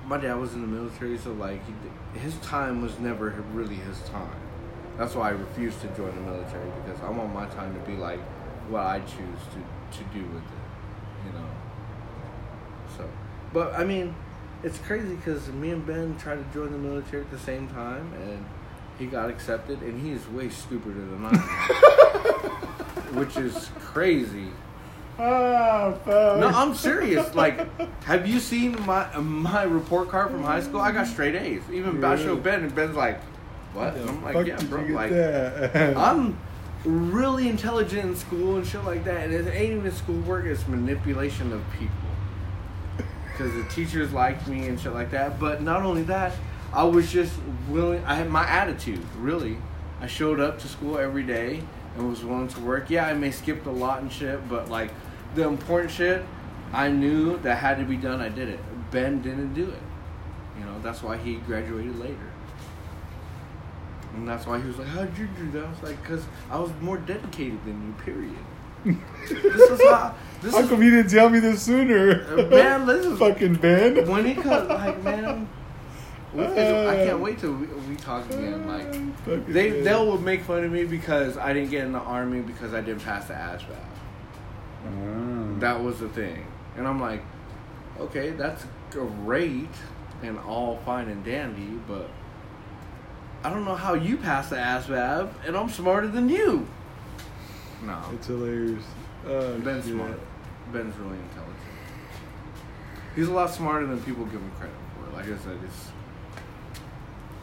[0.06, 4.00] my dad was in the military, so like, he, his time was never really his
[4.08, 4.36] time.
[4.96, 7.96] That's why I refused to join the military because I want my time to be
[7.96, 8.20] like
[8.68, 11.26] what I choose to to do with it.
[11.26, 11.46] You know.
[12.96, 13.08] So,
[13.52, 14.14] but I mean,
[14.62, 18.12] it's crazy because me and Ben tried to join the military at the same time,
[18.22, 18.44] and
[18.98, 21.38] he got accepted, and he is way stupider than I am,
[23.16, 24.48] which is crazy.
[25.18, 27.34] Ah, No, I'm serious.
[27.36, 27.68] Like,
[28.04, 30.80] have you seen my my report card from high school?
[30.80, 31.62] I got straight A's.
[31.72, 32.24] Even I Really?
[32.24, 33.20] showed Ben, and Ben's like,
[33.74, 35.96] "What?" And I'm like, "Yeah, bro." Like, that?
[35.96, 36.36] I'm
[36.84, 41.52] really intelligent in school and shit like that, and it ain't even schoolwork; it's manipulation
[41.52, 41.94] of people.
[43.32, 45.40] Because the teachers liked me and shit like that.
[45.40, 46.34] But not only that,
[46.72, 47.34] I was just
[47.68, 48.04] willing.
[48.04, 49.04] I had my attitude.
[49.18, 49.56] Really,
[50.00, 51.62] I showed up to school every day
[51.96, 52.90] and was willing to work.
[52.90, 54.90] Yeah, I may skipped a lot and shit, but like
[55.34, 56.24] the important shit,
[56.72, 58.20] I knew that had to be done.
[58.20, 58.60] I did it.
[58.90, 59.82] Ben didn't do it.
[60.58, 62.33] You know, that's why he graduated later.
[64.14, 65.64] And that's why he was like, How'd you do that?
[65.64, 68.36] I was like, Because I was more dedicated than you, period.
[69.28, 70.14] this is how.
[70.42, 72.26] This How is, come you didn't tell me this sooner?
[72.30, 74.06] Uh, man, this is- fucking Ben.
[74.08, 75.48] when he comes, like, man.
[76.36, 78.66] I can't wait till we, we talk again.
[78.66, 79.84] Like, they Ben.
[79.84, 83.02] they'll make fun of me because I didn't get in the army because I didn't
[83.02, 83.76] pass the ASVAB.
[84.86, 85.60] Ah.
[85.60, 86.44] That was the thing.
[86.76, 87.22] And I'm like,
[88.00, 89.68] okay, that's great
[90.22, 92.08] and all fine and dandy, but
[93.44, 96.66] I don't know how you passed the ASVAB, and I'm smarter than you.
[97.84, 98.82] No, It's hilarious.
[99.26, 99.94] Uh, Ben's shit.
[99.94, 100.18] smart.
[100.72, 101.56] Ben's really intelligent.
[103.14, 105.14] He's a lot smarter than people give him credit for.
[105.16, 105.88] Like I said, it's.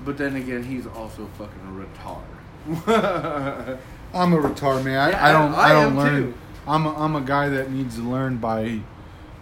[0.03, 1.71] But then again, he's also fucking a
[2.07, 3.77] retard.
[4.13, 4.97] I'm a retard, man.
[4.99, 5.53] I, Yeah, I don't.
[5.53, 6.23] I I, don't learn.
[6.23, 6.33] too.
[6.67, 8.79] I'm a, I'm a guy that needs to learn by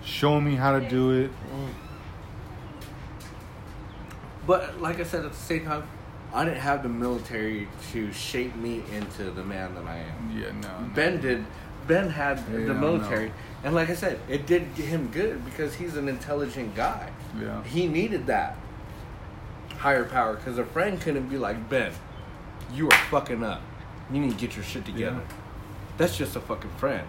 [0.03, 1.31] showing me how to do it.
[4.45, 5.83] But like I said, at the same time,
[6.33, 10.37] I didn't have the military to shape me into the man that I am.
[10.37, 10.79] Yeah, no.
[10.81, 10.89] no.
[10.93, 11.45] Ben did.
[11.87, 12.73] Ben had Yeah, the no.
[12.75, 13.31] military,
[13.63, 17.09] and like I said, it did him good because he's an intelligent guy.
[17.41, 17.63] Yeah.
[17.63, 18.55] He needed that
[19.77, 21.91] higher power because a friend couldn't be like Ben.
[22.73, 23.61] You are fucking up.
[24.11, 25.21] You need to get your shit together.
[25.27, 25.35] Yeah.
[25.97, 27.07] That's just a fucking friend.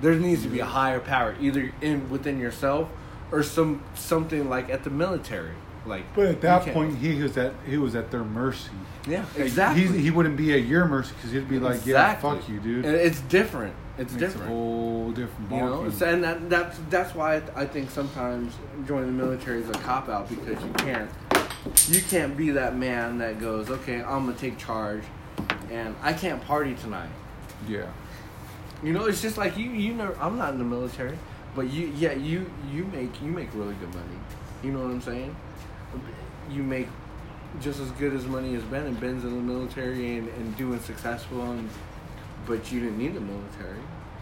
[0.00, 2.88] There needs to be a higher power, either in within yourself
[3.32, 5.54] or some something like at the military.
[5.88, 8.70] Like, But at that point, he was at he was at their mercy.
[9.08, 9.86] yeah, Like, exactly.
[9.86, 11.92] He, he wouldn't be at your mercy because he'd be like, Exactly.
[12.30, 13.74] "Yeah, fuck you, dude." And it's different.
[13.96, 14.46] It's Makes different.
[14.52, 15.92] A whole different You know, ballgame.
[15.92, 18.54] so, and that, that's that's why I, I think sometimes
[18.86, 21.10] joining the military is a cop out because you can't
[21.88, 25.02] you can't be that man that goes, okay, I'm gonna take charge,
[25.70, 27.10] and I can't party tonight.
[27.68, 27.86] yeah.
[28.84, 31.18] You know, it's just like you you know I'm not in the military,
[31.56, 34.18] but you yeah you you make you make really good money.
[34.62, 35.34] You know what I'm saying?
[36.50, 36.88] You make
[37.60, 40.80] just as good as money as Ben, and Ben's in the military and, and doing
[40.80, 41.68] successful, and
[42.46, 43.78] but you didn't need the military.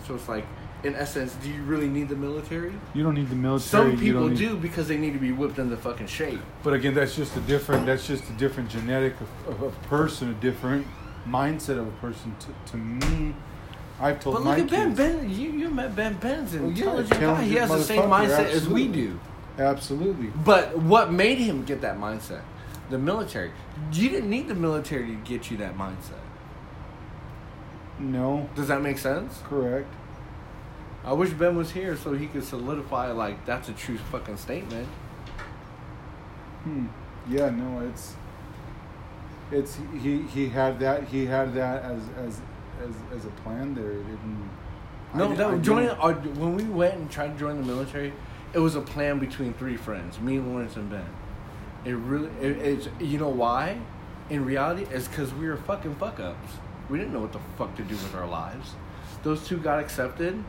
[0.07, 0.45] So it's like,
[0.85, 2.73] in essence, do you really need the military?
[2.95, 3.91] You don't need the military.
[3.93, 6.41] Some people need- do because they need to be whipped into fucking shape.
[6.63, 7.87] But again, that's just a different.
[7.87, 10.87] That's just a different genetic of, of a person, a different
[11.29, 12.35] mindset of a person.
[12.41, 13.35] To, to me,
[14.01, 14.87] I've told But look at Ben.
[14.89, 14.99] kids.
[14.99, 16.15] Ben, you, you met Ben.
[16.15, 17.43] Ben's an Well, yeah, intelligent guy.
[17.45, 19.19] He has the same mindset as we do.
[19.59, 20.29] Absolutely.
[20.29, 22.43] But what made him get that mindset?
[22.91, 23.51] The military.
[23.93, 26.21] You didn't need the military to get you that mindset.
[27.99, 29.41] No, Does that make sense?
[29.45, 29.89] correct.
[31.05, 34.89] I wish Ben was here so he could solidify like that's a true fucking statement.
[36.65, 36.87] Hmm.
[37.29, 37.51] Yeah.
[37.51, 37.81] No.
[37.89, 38.15] It's.
[39.53, 40.23] It's he.
[40.23, 41.05] He had that.
[41.05, 42.41] He had that as as
[42.83, 43.93] as, as a plan there.
[43.93, 44.51] It didn't.
[45.15, 48.13] No, di- that I joining our, when we went and tried to join the military,
[48.57, 51.05] it was a plan between three friends, me, Lawrence, and Ben.
[51.85, 53.79] It really, it, it's you know why?
[54.31, 56.55] In reality, it's because we were fucking fuck ups.
[56.89, 58.71] We didn't know what the fuck to do with our lives.
[59.23, 60.43] Those two got accepted.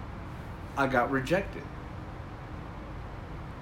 [0.78, 1.64] I got rejected.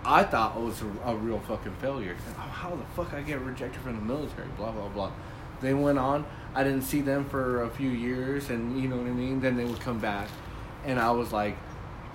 [0.05, 2.15] I thought it was a, a real fucking failure.
[2.37, 4.47] Oh, how the fuck I get rejected from the military?
[4.57, 5.11] Blah blah blah.
[5.59, 6.23] They went on.
[6.53, 9.41] I didn't see them for a few years, and you know what I mean.
[9.41, 10.27] Then they would come back,
[10.85, 11.57] and I was like,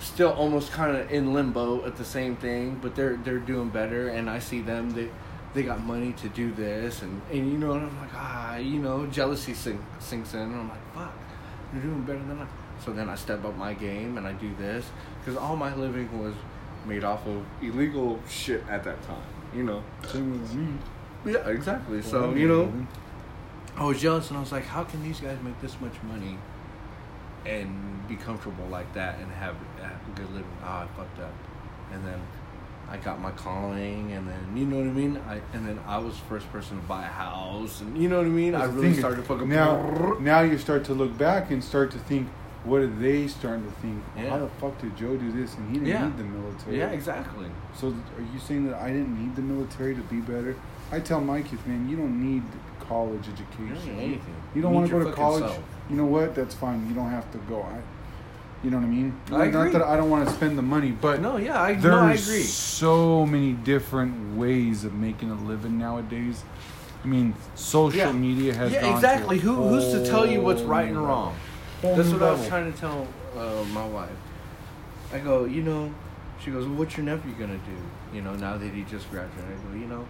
[0.00, 2.78] still almost kind of in limbo at the same thing.
[2.82, 4.90] But they're they're doing better, and I see them.
[4.90, 5.08] They
[5.54, 8.78] they got money to do this, and and you know, and I'm like ah, you
[8.80, 11.12] know, jealousy sink, sinks in, and I'm like fuck,
[11.72, 12.46] they're doing better than I.
[12.84, 14.86] So then I step up my game and I do this
[15.20, 16.34] because all my living was
[16.86, 19.22] made off of illegal shit at that time.
[19.54, 19.82] You know.
[20.06, 20.78] Same with me.
[21.26, 22.00] Yeah, exactly.
[22.00, 22.72] So you know,
[23.76, 26.38] I was jealous, and I was like, how can these guys make this much money
[27.46, 30.50] and be comfortable like that and have, have a good living?
[30.62, 31.32] Ah, I fucked up,
[31.92, 32.20] and then
[32.90, 35.20] I got my calling, and then you know what I mean.
[35.28, 38.18] I and then I was the first person to buy a house, and you know
[38.18, 38.54] what I mean.
[38.54, 40.16] I really started fucking now.
[40.20, 42.28] Now you start to look back and start to think,
[42.64, 44.02] what are they starting to think?
[44.16, 44.30] Yeah.
[44.30, 46.04] How the fuck did Joe do this and he didn't Yeah.
[46.06, 46.78] need the military?
[46.78, 47.46] Yeah, exactly.
[47.74, 50.56] So are you saying that I didn't need the military to be better?
[50.92, 52.42] I tell my kids, man, you don't need
[52.80, 53.68] college education.
[53.68, 54.34] You don't need anything.
[54.54, 55.44] You don't You want to go to college.
[55.44, 55.62] self.
[55.90, 56.34] You know what?
[56.34, 56.86] That's fine.
[56.88, 57.62] You don't have to go.
[57.62, 57.80] I,
[58.62, 59.20] you know what I mean?
[59.28, 59.72] I Not agree.
[59.72, 62.42] that I don't want to spend the money, but No, yeah, I no, I agree.
[62.42, 66.44] so many different ways of making a living nowadays.
[67.02, 68.12] I mean, social Yeah.
[68.12, 69.38] media has yeah, exactly.
[69.38, 71.34] Who who's to tell you what's right and wrong?
[71.82, 74.10] That's what I was trying to tell uh, my wife.
[75.12, 75.92] I go, you know,
[76.44, 78.14] she goes, well, what's your nephew gonna do?
[78.16, 80.06] You know, now that he just graduated, I go, you know,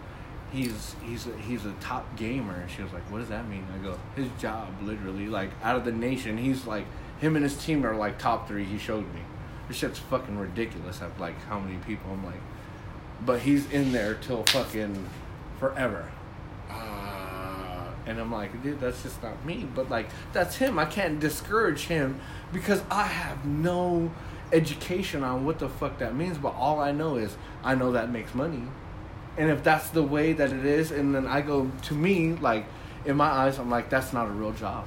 [0.53, 2.55] he's he's a, he's a top gamer.
[2.55, 3.67] And she was like, what does that mean?
[3.75, 6.87] I go, his job, literally, like out of the nation, he's like
[7.21, 8.65] him and his team are like top three.
[8.65, 9.21] He showed me.
[9.69, 11.01] This shit's fucking ridiculous.
[11.03, 12.11] At like how many people?
[12.13, 12.41] I'm like,
[13.25, 15.07] but he's in there till fucking
[15.59, 16.11] forever.
[16.69, 19.69] Uh, and I'm like, dude, that's just not me.
[19.75, 20.79] But like, that's him.
[20.79, 22.21] I can't discourage him
[22.53, 24.11] because I have no
[24.53, 26.39] education on what the fuck that means.
[26.39, 28.63] But all I know is I know that makes money.
[29.37, 32.67] And if that's the way that it is, and then I go to me, like,
[33.05, 34.87] in my eyes, I'm like, that's not a real job.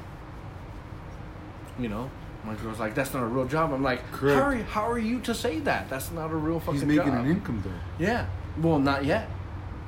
[1.79, 2.09] You know?
[2.45, 3.71] My girl's like, that's not a real job.
[3.71, 4.37] I'm like, Correct.
[4.37, 5.89] how are, you, how are you to say that?
[5.89, 6.89] That's not a real fucking job.
[6.89, 7.25] He's making job.
[7.25, 8.03] an income though.
[8.03, 8.25] Yeah.
[8.61, 9.29] Well, not yet.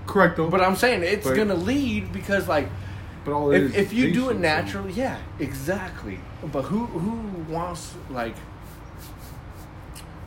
[0.08, 0.50] Correct though.
[0.50, 2.70] But I'm saying it's But- gonna lead because like
[3.26, 6.20] But all if, if you do it naturally, yeah, exactly.
[6.52, 8.36] But who who wants like?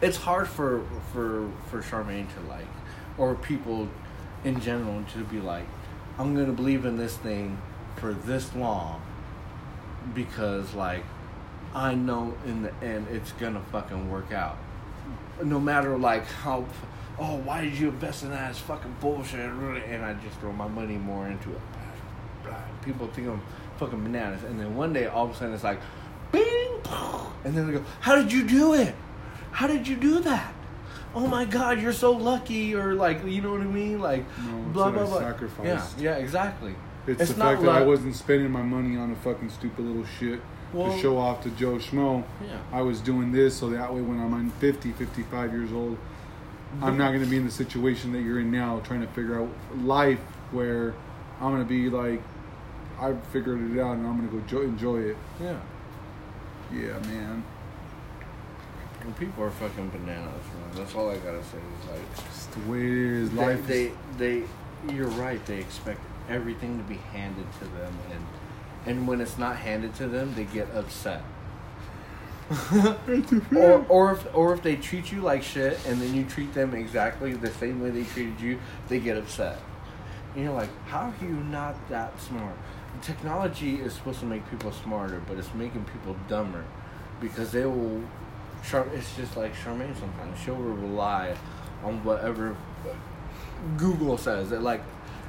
[0.03, 2.67] It's hard for for for Charmaine to like,
[3.17, 3.89] or people
[4.45, 5.67] in general to be like,
[6.19, 7.59] I'm gonna believe in this thing
[7.97, 9.03] for this long,
[10.15, 11.05] because like,
[11.75, 14.59] I know in the end it's gonna fucking work out.
[15.43, 16.67] No matter like how,
[17.19, 18.51] oh why did you invest in that?
[18.51, 21.61] It's fucking bullshit, and I just throw my money more into it
[22.89, 23.43] people think I'm
[23.79, 25.81] fucking bananas, and then one day all of a sudden it's like,
[26.33, 26.81] bing,
[27.45, 28.95] and then they go, "How did you do it?
[29.53, 30.55] How did you do that?
[31.15, 34.01] Oh my God, you're so lucky!" Or like, you know what I mean?
[34.01, 35.19] Like, No, blah blah blah.
[35.21, 35.99] sacrificed.
[35.99, 36.75] Yeah, yeah, exactly.
[37.07, 40.05] It's, It's the fact that I wasn't spending my money on a fucking stupid little
[40.19, 40.41] shit
[40.75, 42.23] Well- to show off to Joe Schmo.
[42.47, 42.59] Yeah.
[42.73, 45.97] I was doing this so that way when I'm 50, 55 years old,
[46.83, 49.41] I'm not going to be in the situation that you're in now, trying to figure
[49.41, 49.49] out
[49.83, 50.19] life
[50.51, 50.93] where
[51.41, 52.21] I'm going to be like,
[53.01, 55.17] I figured it out and I'm going to go jo- enjoy it.
[55.41, 55.57] Yeah.
[56.71, 57.43] Yeah, man.
[59.15, 60.71] People are fucking bananas, man.
[60.75, 61.59] That's all I gotta say.
[61.59, 63.31] Is like, It's the way it is.
[63.31, 64.43] they, Life they, is, they,
[64.93, 65.45] you're right.
[65.47, 68.27] They expect everything to be handed to them, and
[68.87, 71.23] and when it's not handed to them, they get upset.
[73.55, 76.75] or or if or if they treat you like shit, and then you treat them
[76.75, 79.59] exactly the same way they treated you, they get upset.
[80.35, 82.55] And you're like, how are you not that smart?
[83.03, 86.65] Technology is supposed to make people smarter, but it's making people dumber
[87.21, 88.03] because they will.
[88.65, 90.39] Char- It's just like Charmaine sometimes.
[90.41, 91.37] She'll rely
[91.85, 92.57] on whatever
[93.77, 94.51] Google says.
[94.51, 94.83] That like,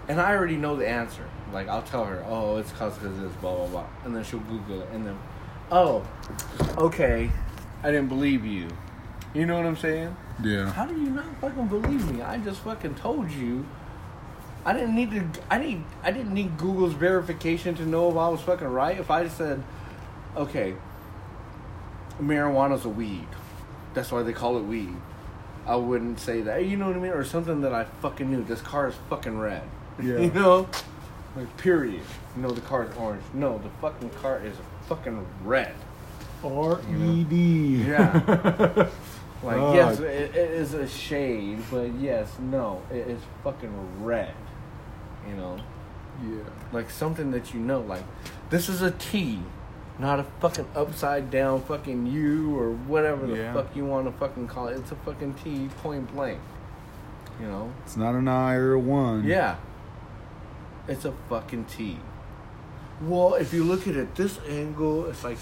[0.07, 1.23] and I already know the answer.
[1.53, 4.39] Like I'll tell her, oh, it's cause because this, blah blah blah, and then she'll
[4.39, 5.17] Google it, and then,
[5.71, 6.05] oh,
[6.77, 7.31] okay,
[7.83, 8.67] I didn't believe you.
[9.33, 10.15] You know what I'm saying?
[10.43, 10.71] yeah.
[10.71, 12.21] How do you not fucking believe me?
[12.21, 13.65] I just fucking told you.
[14.65, 15.25] I didn't need to.
[15.49, 15.83] I need.
[16.03, 18.99] I didn't need Google's verification to know if I was fucking right.
[18.99, 19.63] If I said,
[20.35, 20.75] okay,
[22.21, 23.27] marijuana's a weed.
[23.93, 24.95] That's why they call it weed.
[25.65, 26.65] I wouldn't say that.
[26.65, 27.11] You know what I mean?
[27.11, 28.43] Or something that I fucking knew.
[28.43, 29.63] This car is fucking red.
[30.01, 30.17] Yeah.
[30.19, 30.69] you know?
[31.35, 32.01] Like period.
[32.37, 33.23] No, the car is orange.
[33.33, 34.55] No, the fucking car is
[34.87, 35.73] fucking red.
[36.43, 37.83] R E D.
[37.87, 38.87] Yeah.
[39.41, 44.33] Like yes, it, it is a shade, but yes, no, it is fucking red.
[45.29, 45.57] You know,
[46.21, 46.41] Yeah.
[46.73, 48.03] like something that you know, like
[48.49, 49.39] this is a T,
[49.99, 53.53] not a fucking upside down fucking U or whatever the Yeah.
[53.53, 54.77] fuck you want to fucking call it.
[54.77, 56.39] It's a fucking T, point blank.
[57.39, 57.71] You know?
[57.85, 59.23] It's not an I or a one.
[59.25, 59.57] Yeah.
[60.87, 61.99] It's a fucking T.
[63.01, 65.37] Well, if you look at it this angle, it's like,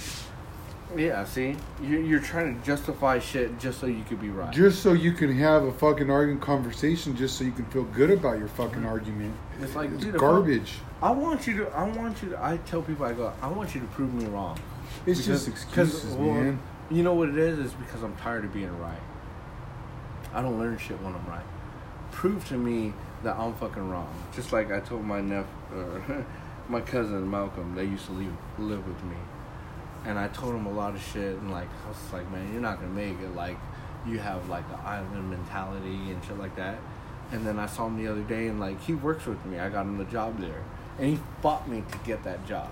[0.95, 1.23] yeah.
[1.25, 4.53] See, you're, you're trying to justify shit just so you could be right.
[4.53, 8.11] Just so you can have a fucking argument conversation, just so you can feel good
[8.11, 9.35] about your fucking argument.
[9.61, 10.75] It's like It's dude, garbage.
[11.01, 11.69] I, I want you to.
[11.75, 12.43] I want you to.
[12.43, 13.33] I tell people I go.
[13.41, 14.59] I want you to prove me wrong.
[15.05, 16.59] It's Because- just excuses, well, man.
[16.89, 17.59] You know what it is?
[17.59, 18.97] Is because I'm tired of being right.
[20.33, 21.43] I don't learn shit when I'm right.
[22.11, 24.13] Prove to me that I'm fucking wrong.
[24.33, 26.23] Just like I told my nephew, uh,
[26.69, 27.75] my cousin Malcolm.
[27.75, 29.17] They used to live live with me,
[30.07, 31.37] and I told him a lot of shit.
[31.37, 33.35] And like I was like, man, you're not gonna make it.
[33.35, 33.57] Like
[34.07, 36.79] you have like the island mentality and shit like that.
[37.31, 39.59] And then I saw him the other day, and like he works with me.
[39.59, 40.63] I got him the job there,
[40.97, 42.69] and he fought me to get that job.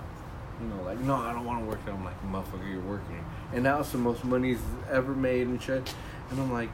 [0.60, 1.92] You know, like, no, I don't want to work there.
[1.92, 3.22] I'm like, motherfucker, you're working.
[3.52, 5.92] And that was the most money he's ever made and shit.
[6.30, 6.70] And I'm like,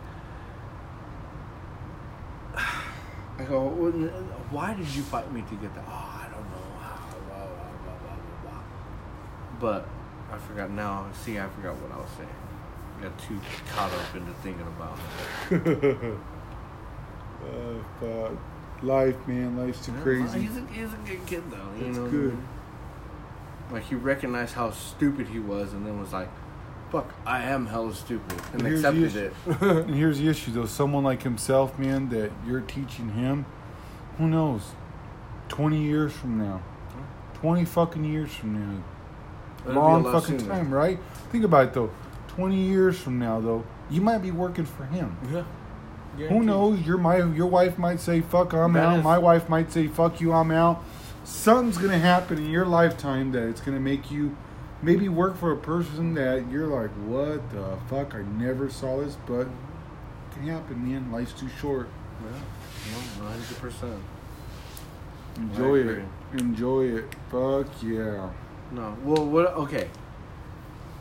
[2.57, 3.69] I go,
[4.51, 5.85] why did you fight me to get that?
[5.89, 6.79] Oh, I don't know.
[6.79, 8.63] Ah, Blah, blah, blah, blah, blah, blah.
[9.59, 9.89] But
[10.33, 11.07] I forgot now.
[11.13, 12.29] See, I forgot what I was saying.
[12.99, 13.39] I got too
[13.75, 14.99] caught up into thinking about
[17.43, 18.39] Uh, fuck.
[18.83, 19.57] Life, man.
[19.57, 20.41] Life's too crazy.
[20.41, 21.69] He's a, he's a good kid, though.
[21.79, 22.37] You It's know good.
[23.71, 26.29] Like, he recognized how stupid he was and then was like,
[26.91, 28.41] fuck, I am hella stupid.
[28.53, 29.33] And Here's accepted it.
[29.87, 30.67] And here's the issue, though.
[30.67, 33.47] Someone like himself, man, that you're teaching him,
[34.19, 34.63] who knows?
[35.49, 36.63] 20 years from now.
[37.35, 38.83] 20 fucking years from now.
[39.67, 40.53] Long fucking sooner.
[40.53, 40.99] time, right?
[41.31, 41.91] Think about it, though.
[42.29, 45.17] 20 years from now, though, you might be working for him.
[46.19, 46.29] Yeah.
[46.29, 46.81] Who knows?
[46.87, 48.99] Your my your wife might say fuck I'm That out.
[48.99, 50.83] is- My wife might say fuck you I'm out.
[51.25, 54.37] Something's gonna happen in your lifetime that it's gonna make you
[54.83, 58.15] maybe work for a person that you're like, what the fuck?
[58.15, 59.49] I never saw this, but it
[60.35, 61.11] can happen, man.
[61.13, 61.89] Life's too short.
[62.23, 63.25] Yeah.
[63.25, 64.01] 100%.
[65.37, 66.03] Enjoy it.
[66.35, 67.15] Enjoy it.
[67.31, 68.29] Fuck yeah.
[68.73, 68.97] No.
[69.05, 69.47] Well, what?
[69.55, 69.89] Okay.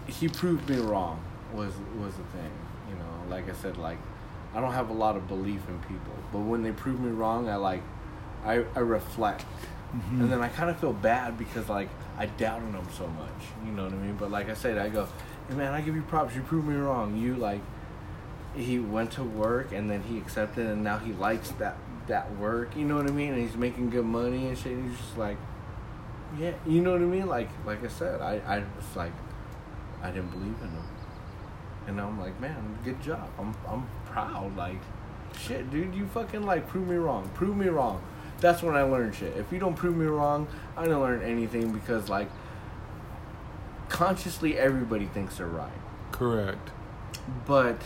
[0.07, 1.24] He proved me wrong.
[1.53, 2.51] Was was the thing.
[2.89, 3.97] You know, like I said, like
[4.53, 7.49] I don't have a lot of belief in people, but when they prove me wrong,
[7.49, 7.82] I like,
[8.45, 9.45] I I reflect
[9.95, 10.22] Mhm.
[10.22, 13.43] And then I kind of feel bad because like I doubted them so much.
[13.65, 14.15] You know what I mean?
[14.15, 15.07] But like I said, I go,
[15.49, 16.36] hey man, I give you props.
[16.36, 17.17] You proved me wrong.
[17.17, 17.61] You like,
[18.55, 22.76] he went to work and then he accepted and now he likes that that work.
[22.76, 23.34] You know what I mean?
[23.34, 24.74] And he's making good money and shit.
[24.74, 25.38] And he's just like,
[26.38, 27.27] yeah, you know what I mean?
[27.27, 29.13] Like like I said, I I was like,
[30.01, 30.84] I didn't believe in him.
[31.88, 33.27] And I'm like, man, good job.
[33.39, 34.55] I'm I'm proud.
[34.55, 34.79] Like,
[35.38, 37.29] shit, dude, you fucking like prove me wrong.
[37.34, 38.01] Prove me wrong.
[38.39, 39.38] That's when I learned shit.
[39.38, 42.29] If you don't prove me wrong, I don't learn anything because like
[43.89, 45.71] consciously everybody thinks they're right.
[46.11, 46.69] Correct.
[47.45, 47.77] But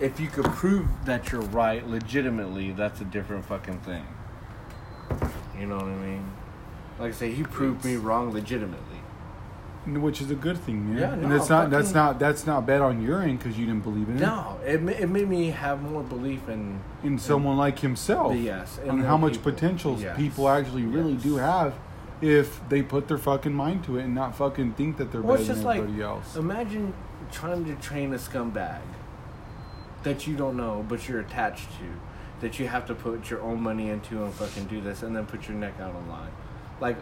[0.00, 4.06] if you could prove that you're right legitimately, that's a different fucking thing.
[5.58, 6.30] You know what I mean?
[6.98, 8.84] Like I say, he proved me wrong legitimately.
[9.86, 10.98] Which is a good thing, man.
[10.98, 13.64] Yeah, and no, that's not that's not that's not bad on your end because you
[13.64, 14.20] didn't believe in it.
[14.20, 18.34] No, it ma- it made me have more belief in in someone like himself.
[18.36, 19.52] Yes, and and how much people.
[19.52, 20.14] potential Yes.
[20.16, 21.22] people actually really Yes.
[21.22, 21.74] do have
[22.20, 25.38] if they put their fucking mind to it and not fucking think that they're Well,
[25.38, 26.36] better it's than just like else.
[26.36, 26.92] imagine
[27.32, 28.80] trying to train a scumbag
[30.02, 33.62] that you don't know but you're attached to, that you have to put your own
[33.62, 36.30] money into and fucking do this and then put your neck out on line,
[36.80, 36.96] like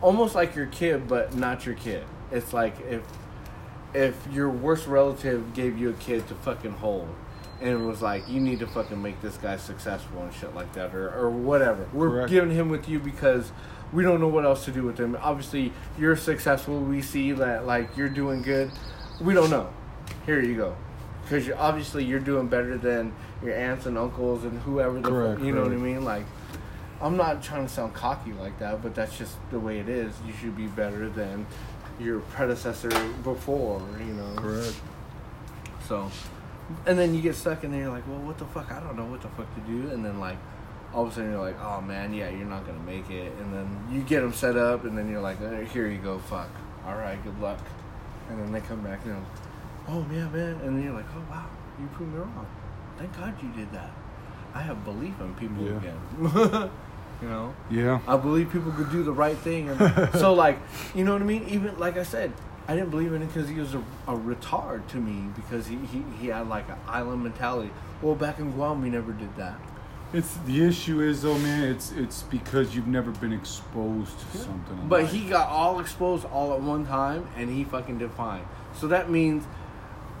[0.00, 2.04] almost like your kid but not your kid.
[2.30, 3.02] It's like if
[3.94, 7.08] if your worst relative gave you a kid to fucking hold.
[7.60, 10.72] And it was like, you need to fucking make this guy successful and shit like
[10.72, 11.88] that, or, or whatever.
[11.92, 12.30] We're Correct.
[12.30, 13.52] giving him with you because
[13.92, 15.16] we don't know what else to do with him.
[15.20, 16.80] Obviously, you're successful.
[16.80, 18.72] We see that like you're doing good.
[19.20, 19.70] We don't know.
[20.26, 20.76] Here you go,
[21.22, 23.12] because you're obviously you're doing better than
[23.44, 25.00] your aunts and uncles and whoever.
[25.00, 26.04] The Correct, you know what I mean?
[26.04, 26.24] Like,
[27.02, 30.14] I'm not trying to sound cocky like that, but that's just the way it is.
[30.26, 31.46] You should be better than
[32.00, 32.90] your predecessor
[33.24, 33.82] before.
[33.98, 34.34] You know.
[34.36, 34.74] Correct.
[35.88, 36.10] So,
[36.86, 37.82] and then you get stuck in there.
[37.82, 38.70] You're like, well, what the fuck?
[38.70, 39.90] I don't know what the fuck to do.
[39.90, 40.38] And then like,
[40.94, 43.32] all of a sudden you're like, oh man, yeah, you're not gonna make it.
[43.40, 46.18] And then you get them set up, and then you're like, "Eh, here you go,
[46.18, 46.48] fuck.
[46.86, 47.58] All right, good luck.
[48.30, 50.60] And then they come back and they're like, oh yeah, man.
[50.62, 51.46] And then you're like, oh wow,
[51.80, 52.46] you proved me wrong.
[52.98, 53.90] Thank God you did that.
[54.54, 55.78] I have belief in people Yeah.
[55.78, 56.70] again.
[57.22, 57.54] you know.
[57.70, 58.00] Yeah.
[58.06, 60.58] I believe people could do the right thing, and so like,
[60.94, 61.48] you know what I mean.
[61.48, 62.32] Even like I said,
[62.68, 65.76] I didn't believe in it because he was a, a retard to me because he,
[65.76, 67.70] he he had like an island mentality.
[68.00, 69.58] Well, back in Guam, we never did that.
[70.12, 71.64] It's the issue is though, man.
[71.64, 74.88] It's it's because you've never been exposed to something.
[74.88, 75.12] But life.
[75.12, 78.44] he got all exposed all at one time, and he fucking did fine.
[78.74, 79.44] So that means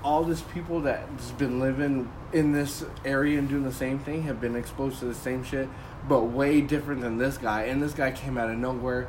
[0.04, 4.40] all these people that's been living in this area and doing the same thing have
[4.40, 5.68] been exposed to the same shit,
[6.08, 7.64] but way different than this guy.
[7.64, 9.08] And this guy came out of nowhere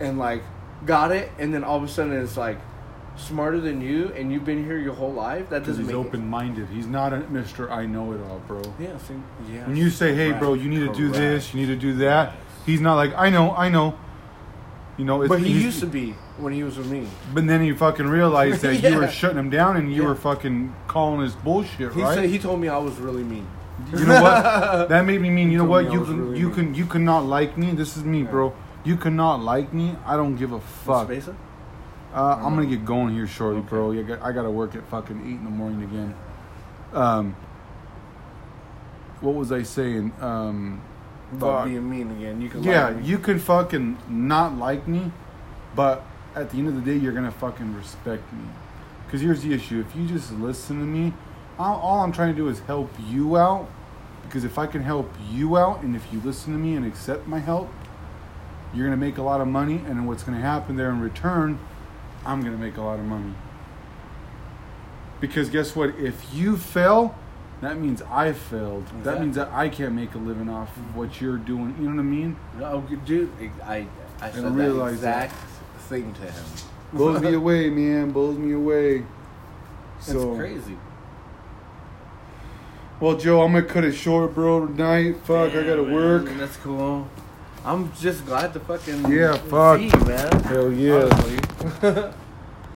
[0.00, 0.42] and like
[0.86, 2.58] got it, and then all of a sudden it's like
[3.16, 5.50] smarter than you, and you've been here your whole life.
[5.50, 6.68] That doesn't he's open minded.
[6.68, 8.62] He's not a Mister I know it all, bro.
[8.78, 9.14] Yeah, see,
[9.50, 9.66] yeah.
[9.66, 12.36] When you say, "Hey, bro, you need to do this, you need to do that,"
[12.64, 13.98] he's not like, "I know, I know."
[14.96, 17.06] You know, it's, But he used to be when he was with me.
[17.34, 20.08] But then he fucking realized that you were shutting him down and you Yeah.
[20.08, 22.14] were fucking calling his bullshit, He right?
[22.14, 23.46] said he told me I was really mean.
[23.92, 24.88] you know what?
[24.88, 25.48] That made me mean.
[25.48, 25.92] He You know what?
[25.92, 26.54] You can, really you mean.
[26.54, 27.72] can, you cannot like me.
[27.72, 28.30] This is me, Yeah.
[28.30, 28.52] bro.
[28.84, 29.96] You cannot like me.
[30.06, 31.10] I don't give a fuck.
[32.14, 33.68] Uh, I'm gonna get going here shortly, Okay.
[33.68, 33.92] bro.
[33.92, 36.14] I got, I got to work at fucking eight in the morning again.
[36.94, 37.36] Um,
[39.20, 40.12] what was I saying?
[40.20, 40.80] Um,
[41.32, 41.64] About fuck.
[41.66, 42.40] being mean again.
[42.40, 45.12] You can yeah, you can fucking not like me,
[45.74, 46.02] but
[46.34, 48.44] at the end of the day, you're gonna fucking respect me.
[49.10, 51.12] Cause here's the issue: if you just listen to me,
[51.58, 53.68] all, all I'm trying to do is help you out.
[54.22, 57.26] Because if I can help you out, and if you listen to me and accept
[57.26, 57.70] my help,
[58.74, 59.80] you're gonna make a lot of money.
[59.86, 61.58] And what's gonna happen there in return,
[62.26, 63.32] I'm gonna make a lot of money.
[65.20, 65.96] Because guess what?
[65.96, 67.16] If you fail,
[67.60, 68.86] that means I failed.
[69.02, 71.74] That means that I can't make a living off of what you're doing.
[71.78, 72.36] You know what I mean?
[72.58, 73.32] No, dude,
[73.64, 73.86] I
[74.20, 75.34] I said that exact
[75.88, 76.44] thing to him.
[76.92, 78.10] blows me away, man.
[78.12, 79.04] Blows me away.
[79.96, 80.76] That's So, crazy.
[83.00, 84.66] well, Joe, I'm gonna cut it short, bro.
[84.66, 86.24] Tonight, fuck, I gotta man, work.
[86.36, 87.08] That's cool.
[87.64, 89.78] I'm just glad to fucking Yeah, fuck.
[89.78, 90.40] see you, man.
[90.44, 92.12] Hell yeah.